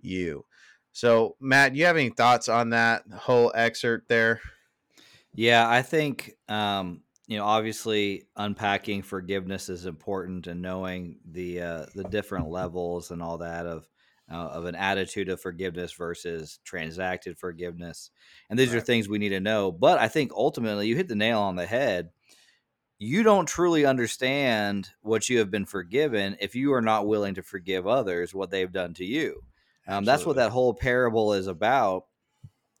you. 0.00 0.44
So, 0.92 1.36
Matt, 1.40 1.76
you 1.76 1.84
have 1.84 1.96
any 1.96 2.08
thoughts 2.08 2.48
on 2.48 2.70
that 2.70 3.04
whole 3.12 3.52
excerpt 3.54 4.08
there? 4.08 4.40
Yeah, 5.34 5.68
I 5.68 5.82
think 5.82 6.32
um, 6.48 7.02
you 7.26 7.36
know, 7.36 7.44
obviously, 7.44 8.26
unpacking 8.36 9.02
forgiveness 9.02 9.68
is 9.68 9.84
important, 9.84 10.46
and 10.46 10.62
knowing 10.62 11.18
the 11.30 11.60
uh, 11.60 11.86
the 11.94 12.04
different 12.04 12.48
levels 12.48 13.10
and 13.10 13.22
all 13.22 13.38
that 13.38 13.66
of 13.66 13.86
uh, 14.30 14.34
of 14.34 14.64
an 14.64 14.74
attitude 14.74 15.28
of 15.28 15.40
forgiveness 15.40 15.92
versus 15.92 16.58
transacted 16.64 17.38
forgiveness, 17.38 18.10
and 18.50 18.58
these 18.58 18.70
right. 18.70 18.78
are 18.78 18.80
things 18.80 19.08
we 19.08 19.18
need 19.18 19.30
to 19.30 19.40
know. 19.40 19.70
But 19.72 19.98
I 19.98 20.08
think 20.08 20.32
ultimately, 20.32 20.88
you 20.88 20.96
hit 20.96 21.08
the 21.08 21.14
nail 21.14 21.40
on 21.40 21.56
the 21.56 21.66
head 21.66 22.10
you 22.98 23.22
don't 23.22 23.46
truly 23.46 23.84
understand 23.84 24.90
what 25.02 25.28
you 25.28 25.38
have 25.38 25.50
been 25.50 25.66
forgiven 25.66 26.36
if 26.40 26.54
you 26.54 26.72
are 26.72 26.82
not 26.82 27.06
willing 27.06 27.34
to 27.34 27.42
forgive 27.42 27.86
others 27.86 28.34
what 28.34 28.50
they've 28.50 28.72
done 28.72 28.94
to 28.94 29.04
you. 29.04 29.42
Um, 29.86 30.04
that's 30.04 30.26
what 30.26 30.36
that 30.36 30.50
whole 30.50 30.74
parable 30.74 31.34
is 31.34 31.46
about, 31.46 32.06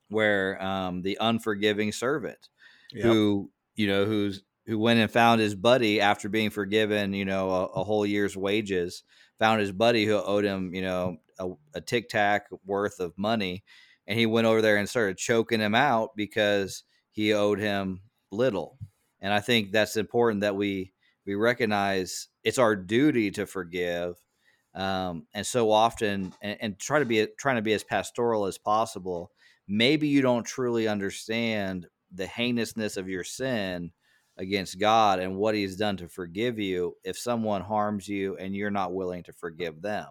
where 0.08 0.62
um, 0.62 1.02
the 1.02 1.18
unforgiving 1.20 1.92
servant, 1.92 2.48
yep. 2.92 3.04
who 3.04 3.50
you 3.74 3.86
know, 3.86 4.06
who's 4.06 4.42
who 4.66 4.78
went 4.78 4.98
and 4.98 5.10
found 5.10 5.40
his 5.40 5.54
buddy 5.54 6.00
after 6.00 6.28
being 6.28 6.50
forgiven, 6.50 7.12
you 7.12 7.24
know, 7.24 7.50
a, 7.50 7.64
a 7.66 7.84
whole 7.84 8.04
year's 8.04 8.36
wages, 8.36 9.04
found 9.38 9.60
his 9.60 9.72
buddy 9.72 10.04
who 10.04 10.14
owed 10.14 10.44
him, 10.44 10.74
you 10.74 10.82
know, 10.82 11.18
a, 11.38 11.50
a 11.74 11.80
tic 11.80 12.08
tac 12.08 12.46
worth 12.64 13.00
of 13.00 13.16
money, 13.18 13.64
and 14.06 14.18
he 14.18 14.26
went 14.26 14.46
over 14.46 14.62
there 14.62 14.76
and 14.76 14.88
started 14.88 15.18
choking 15.18 15.60
him 15.60 15.74
out 15.74 16.10
because 16.16 16.84
he 17.10 17.32
owed 17.32 17.58
him 17.58 18.00
little 18.30 18.78
and 19.20 19.32
I 19.32 19.40
think 19.40 19.72
that's 19.72 19.96
important 19.96 20.42
that 20.42 20.56
we 20.56 20.92
we 21.26 21.34
recognize 21.34 22.28
it's 22.44 22.58
our 22.58 22.76
duty 22.76 23.30
to 23.32 23.46
forgive, 23.46 24.14
um, 24.74 25.26
and 25.34 25.44
so 25.44 25.70
often 25.72 26.32
and, 26.40 26.58
and 26.60 26.78
try 26.78 27.00
to 27.00 27.04
be 27.04 27.26
trying 27.38 27.56
to 27.56 27.62
be 27.62 27.72
as 27.72 27.84
pastoral 27.84 28.46
as 28.46 28.58
possible. 28.58 29.30
Maybe 29.66 30.06
you 30.08 30.22
don't 30.22 30.44
truly 30.44 30.86
understand 30.86 31.86
the 32.12 32.26
heinousness 32.26 32.96
of 32.96 33.08
your 33.08 33.24
sin 33.24 33.90
against 34.38 34.78
God 34.78 35.18
and 35.18 35.36
what 35.36 35.54
He's 35.54 35.76
done 35.76 35.96
to 35.98 36.08
forgive 36.08 36.58
you 36.58 36.96
if 37.04 37.18
someone 37.18 37.62
harms 37.62 38.08
you 38.08 38.36
and 38.36 38.54
you're 38.54 38.70
not 38.70 38.94
willing 38.94 39.22
to 39.24 39.32
forgive 39.32 39.82
them. 39.82 40.08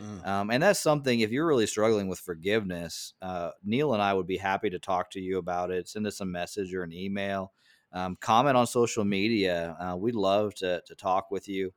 Mm. 0.00 0.26
Um, 0.26 0.50
and 0.50 0.62
that's 0.62 0.80
something, 0.80 1.20
if 1.20 1.30
you're 1.30 1.46
really 1.46 1.66
struggling 1.66 2.08
with 2.08 2.18
forgiveness, 2.18 3.14
uh, 3.22 3.50
Neal 3.62 3.94
and 3.94 4.02
I 4.02 4.12
would 4.12 4.26
be 4.26 4.36
happy 4.36 4.70
to 4.70 4.78
talk 4.78 5.10
to 5.10 5.20
you 5.20 5.38
about 5.38 5.70
it. 5.70 5.88
Send 5.88 6.06
us 6.06 6.20
a 6.20 6.24
message 6.24 6.74
or 6.74 6.82
an 6.82 6.92
email 6.92 7.52
um, 7.94 8.16
comment 8.20 8.56
on 8.56 8.66
social 8.66 9.04
media. 9.04 9.76
Uh, 9.80 9.96
we'd 9.96 10.16
love 10.16 10.54
to, 10.56 10.82
to 10.84 10.94
talk 10.96 11.30
with 11.30 11.48
you. 11.48 11.72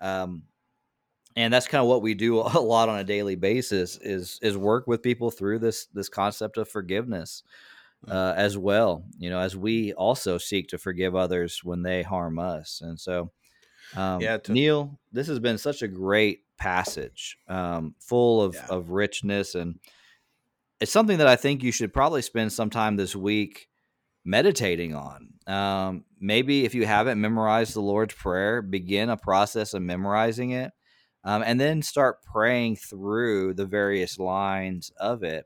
Um, 0.00 0.44
and 1.36 1.52
that's 1.52 1.66
kind 1.66 1.82
of 1.82 1.88
what 1.88 2.02
we 2.02 2.14
do 2.14 2.38
a 2.40 2.60
lot 2.60 2.88
on 2.88 2.98
a 2.98 3.04
daily 3.04 3.34
basis 3.34 3.98
is 3.98 4.38
is 4.42 4.56
work 4.56 4.86
with 4.86 5.02
people 5.02 5.30
through 5.30 5.58
this 5.58 5.86
this 5.86 6.08
concept 6.08 6.56
of 6.56 6.68
forgiveness. 6.68 7.42
Uh, 8.08 8.32
as 8.34 8.56
well 8.56 9.04
you 9.18 9.28
know 9.28 9.38
as 9.38 9.54
we 9.54 9.92
also 9.92 10.38
seek 10.38 10.68
to 10.68 10.78
forgive 10.78 11.14
others 11.14 11.60
when 11.62 11.82
they 11.82 12.02
harm 12.02 12.38
us 12.38 12.80
and 12.82 12.98
so 12.98 13.30
um, 13.94 14.22
yeah 14.22 14.38
to- 14.38 14.52
neal 14.52 14.98
this 15.12 15.26
has 15.26 15.38
been 15.38 15.58
such 15.58 15.82
a 15.82 15.88
great 15.88 16.40
passage 16.56 17.36
um, 17.48 17.94
full 18.00 18.42
of, 18.42 18.54
yeah. 18.54 18.66
of 18.70 18.88
richness 18.88 19.54
and 19.54 19.78
it's 20.80 20.90
something 20.90 21.18
that 21.18 21.26
i 21.26 21.36
think 21.36 21.62
you 21.62 21.70
should 21.70 21.92
probably 21.92 22.22
spend 22.22 22.50
some 22.50 22.70
time 22.70 22.96
this 22.96 23.14
week 23.14 23.68
meditating 24.24 24.94
on. 24.94 25.28
Um, 25.46 26.04
maybe 26.20 26.64
if 26.64 26.74
you 26.74 26.86
haven't 26.86 27.20
memorized 27.20 27.74
the 27.74 27.80
Lord's 27.80 28.14
Prayer, 28.14 28.62
begin 28.62 29.10
a 29.10 29.16
process 29.16 29.74
of 29.74 29.82
memorizing 29.82 30.50
it. 30.50 30.72
Um, 31.22 31.42
and 31.44 31.60
then 31.60 31.82
start 31.82 32.22
praying 32.22 32.76
through 32.76 33.52
the 33.52 33.66
various 33.66 34.18
lines 34.18 34.90
of 34.98 35.22
it, 35.22 35.44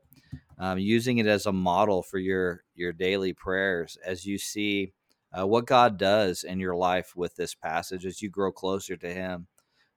um, 0.57 0.79
using 0.79 1.17
it 1.17 1.27
as 1.27 1.45
a 1.45 1.51
model 1.51 2.01
for 2.01 2.17
your 2.17 2.63
your 2.75 2.93
daily 2.93 3.33
prayers 3.33 3.97
as 4.05 4.25
you 4.25 4.37
see 4.37 4.93
uh, 5.37 5.45
what 5.45 5.65
God 5.65 5.97
does 5.97 6.43
in 6.43 6.59
your 6.59 6.75
life 6.75 7.13
with 7.15 7.35
this 7.35 7.53
passage 7.53 8.05
as 8.05 8.21
you 8.21 8.29
grow 8.29 8.51
closer 8.51 8.95
to 8.95 9.13
Him 9.13 9.47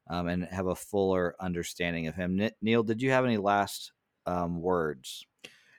um, 0.08 0.26
and 0.28 0.44
have 0.46 0.66
a 0.66 0.74
fuller 0.74 1.34
understanding 1.38 2.06
of 2.06 2.16
Him. 2.16 2.50
Neal, 2.60 2.82
did 2.82 3.02
you 3.02 3.10
have 3.10 3.24
any 3.24 3.36
last 3.36 3.92
um, 4.26 4.60
words? 4.60 5.26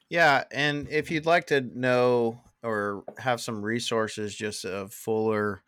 Yeah, 0.09 0.43
and 0.51 0.87
if 0.89 1.11
you'd 1.11 1.25
like 1.25 1.47
to 1.47 1.61
know 1.61 2.41
or 2.63 3.03
have 3.17 3.41
some 3.41 3.63
resources, 3.63 4.35
just 4.35 4.65
a 4.65 4.87
fuller 4.89 5.61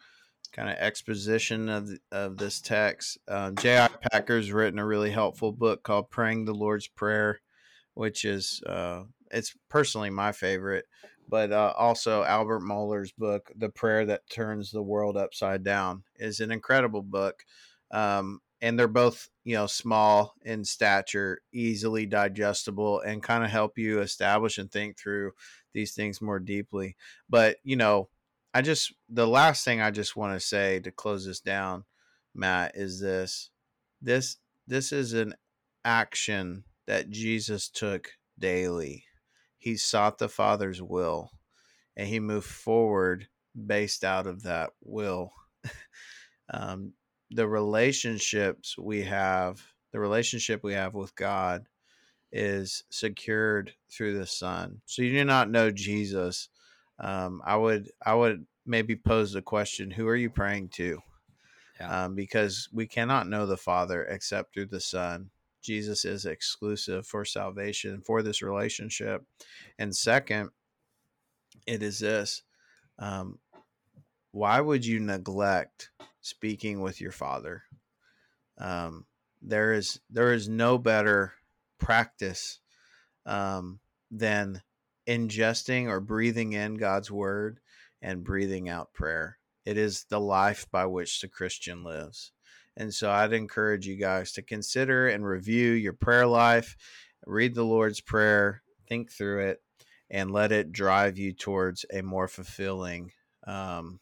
kind 0.51 0.69
of 0.69 0.75
exposition 0.77 1.69
of 1.69 1.89
of 2.11 2.37
this 2.37 2.59
text, 2.59 3.17
uh, 3.27 3.51
J.I. 3.51 3.87
Packer's 4.11 4.51
written 4.51 4.79
a 4.79 4.85
really 4.85 5.11
helpful 5.11 5.51
book 5.51 5.83
called 5.83 6.09
"Praying 6.09 6.45
the 6.45 6.55
Lord's 6.55 6.87
Prayer," 6.87 7.39
which 7.93 8.25
is 8.25 8.61
uh, 8.65 9.03
it's 9.31 9.55
personally 9.69 10.09
my 10.09 10.31
favorite. 10.31 10.85
But 11.29 11.51
uh, 11.53 11.73
also 11.77 12.23
Albert 12.23 12.61
Mohler's 12.61 13.11
book, 13.11 13.51
"The 13.55 13.69
Prayer 13.69 14.05
That 14.05 14.29
Turns 14.29 14.71
the 14.71 14.83
World 14.83 15.17
Upside 15.17 15.63
Down," 15.63 16.03
is 16.17 16.39
an 16.39 16.51
incredible 16.51 17.01
book. 17.01 17.43
Um, 17.91 18.41
and 18.61 18.77
they're 18.77 18.87
both 18.87 19.29
you 19.43 19.55
know 19.55 19.67
small 19.67 20.35
in 20.43 20.63
stature 20.63 21.39
easily 21.51 22.05
digestible 22.05 23.01
and 23.01 23.23
kind 23.23 23.43
of 23.43 23.49
help 23.49 23.77
you 23.77 23.99
establish 23.99 24.57
and 24.57 24.71
think 24.71 24.97
through 24.97 25.31
these 25.73 25.93
things 25.93 26.21
more 26.21 26.39
deeply 26.39 26.95
but 27.29 27.57
you 27.63 27.75
know 27.75 28.07
i 28.53 28.61
just 28.61 28.93
the 29.09 29.27
last 29.27 29.65
thing 29.65 29.81
i 29.81 29.89
just 29.89 30.15
want 30.15 30.33
to 30.33 30.45
say 30.45 30.79
to 30.79 30.91
close 30.91 31.25
this 31.25 31.41
down 31.41 31.83
matt 32.35 32.71
is 32.75 32.99
this 32.99 33.49
this 34.01 34.37
this 34.67 34.91
is 34.91 35.13
an 35.13 35.33
action 35.83 36.63
that 36.91 37.09
jesus 37.09 37.69
took 37.69 38.11
daily 38.37 39.05
he 39.57 39.77
sought 39.77 40.17
the 40.17 40.29
father's 40.29 40.81
will 40.81 41.31
and 41.95 42.07
he 42.07 42.19
moved 42.19 42.47
forward 42.47 43.27
based 43.65 44.03
out 44.03 44.27
of 44.27 44.43
that 44.43 44.71
will 44.83 45.31
um, 46.53 46.93
the 47.29 47.47
relationships 47.47 48.77
we 48.77 49.03
have, 49.03 49.61
the 49.91 49.99
relationship 49.99 50.63
we 50.63 50.73
have 50.73 50.93
with 50.93 51.15
God 51.15 51.65
is 52.31 52.83
secured 52.89 53.73
through 53.89 54.17
the 54.17 54.27
Son. 54.27 54.81
So 54.85 55.01
you 55.01 55.11
do 55.11 55.25
not 55.25 55.49
know 55.49 55.71
Jesus. 55.71 56.49
Um, 56.99 57.41
I 57.45 57.55
would 57.55 57.89
I 58.05 58.13
would 58.13 58.45
maybe 58.65 58.95
pose 58.95 59.33
the 59.33 59.41
question: 59.41 59.91
Who 59.91 60.07
are 60.07 60.15
you 60.15 60.29
praying 60.29 60.69
to? 60.69 60.99
Yeah. 61.79 62.05
Um, 62.05 62.15
because 62.15 62.69
we 62.71 62.85
cannot 62.85 63.27
know 63.27 63.45
the 63.45 63.57
Father 63.57 64.03
except 64.03 64.53
through 64.53 64.67
the 64.67 64.79
Son. 64.81 65.29
Jesus 65.61 66.05
is 66.05 66.25
exclusive 66.25 67.05
for 67.05 67.25
salvation 67.25 68.01
for 68.01 68.21
this 68.21 68.41
relationship. 68.41 69.23
And 69.77 69.95
second, 69.95 70.49
it 71.67 71.83
is 71.83 71.99
this: 71.99 72.43
um, 72.99 73.39
Why 74.31 74.59
would 74.61 74.85
you 74.85 74.99
neglect 74.99 75.91
speaking 76.21 76.81
with 76.81 77.01
your 77.01 77.11
father. 77.11 77.63
Um, 78.57 79.05
there 79.41 79.73
is 79.73 79.99
there 80.09 80.33
is 80.33 80.47
no 80.47 80.77
better 80.77 81.33
practice 81.79 82.59
um, 83.25 83.79
than 84.11 84.61
ingesting 85.07 85.87
or 85.87 85.99
breathing 85.99 86.53
in 86.53 86.75
God's 86.75 87.09
word 87.09 87.59
and 88.01 88.23
breathing 88.23 88.69
out 88.69 88.93
prayer. 88.93 89.39
It 89.65 89.77
is 89.77 90.05
the 90.09 90.19
life 90.19 90.67
by 90.71 90.85
which 90.85 91.21
the 91.21 91.27
Christian 91.27 91.83
lives. 91.83 92.31
And 92.77 92.93
so 92.93 93.11
I'd 93.11 93.33
encourage 93.33 93.87
you 93.87 93.95
guys 93.95 94.31
to 94.33 94.41
consider 94.41 95.07
and 95.07 95.25
review 95.25 95.71
your 95.71 95.93
prayer 95.93 96.27
life, 96.27 96.75
read 97.25 97.53
the 97.53 97.65
Lord's 97.65 97.99
Prayer, 98.01 98.63
think 98.87 99.11
through 99.11 99.47
it, 99.49 99.61
and 100.09 100.31
let 100.31 100.51
it 100.51 100.71
drive 100.71 101.17
you 101.17 101.33
towards 101.33 101.85
a 101.93 102.01
more 102.01 102.27
fulfilling 102.27 103.11
um, 103.45 103.99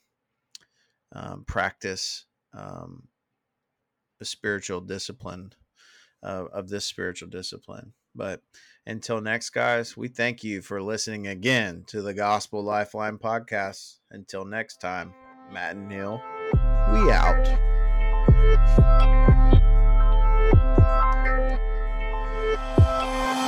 um, 1.13 1.43
practice 1.45 2.25
um, 2.53 3.07
a 4.21 4.25
spiritual 4.25 4.81
discipline 4.81 5.53
uh, 6.23 6.45
of 6.51 6.69
this 6.69 6.85
spiritual 6.85 7.29
discipline. 7.29 7.93
But 8.15 8.41
until 8.85 9.21
next, 9.21 9.51
guys, 9.51 9.95
we 9.95 10.07
thank 10.07 10.43
you 10.43 10.61
for 10.61 10.81
listening 10.81 11.27
again 11.27 11.83
to 11.87 12.01
the 12.01 12.13
Gospel 12.13 12.63
Lifeline 12.63 13.17
podcast. 13.17 13.97
Until 14.11 14.45
next 14.45 14.81
time, 14.81 15.13
Matt 15.51 15.75
and 15.75 15.87
Neal, 15.87 16.21
we 16.91 17.11
out. 17.11 17.68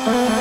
Uh-huh. 0.04 0.41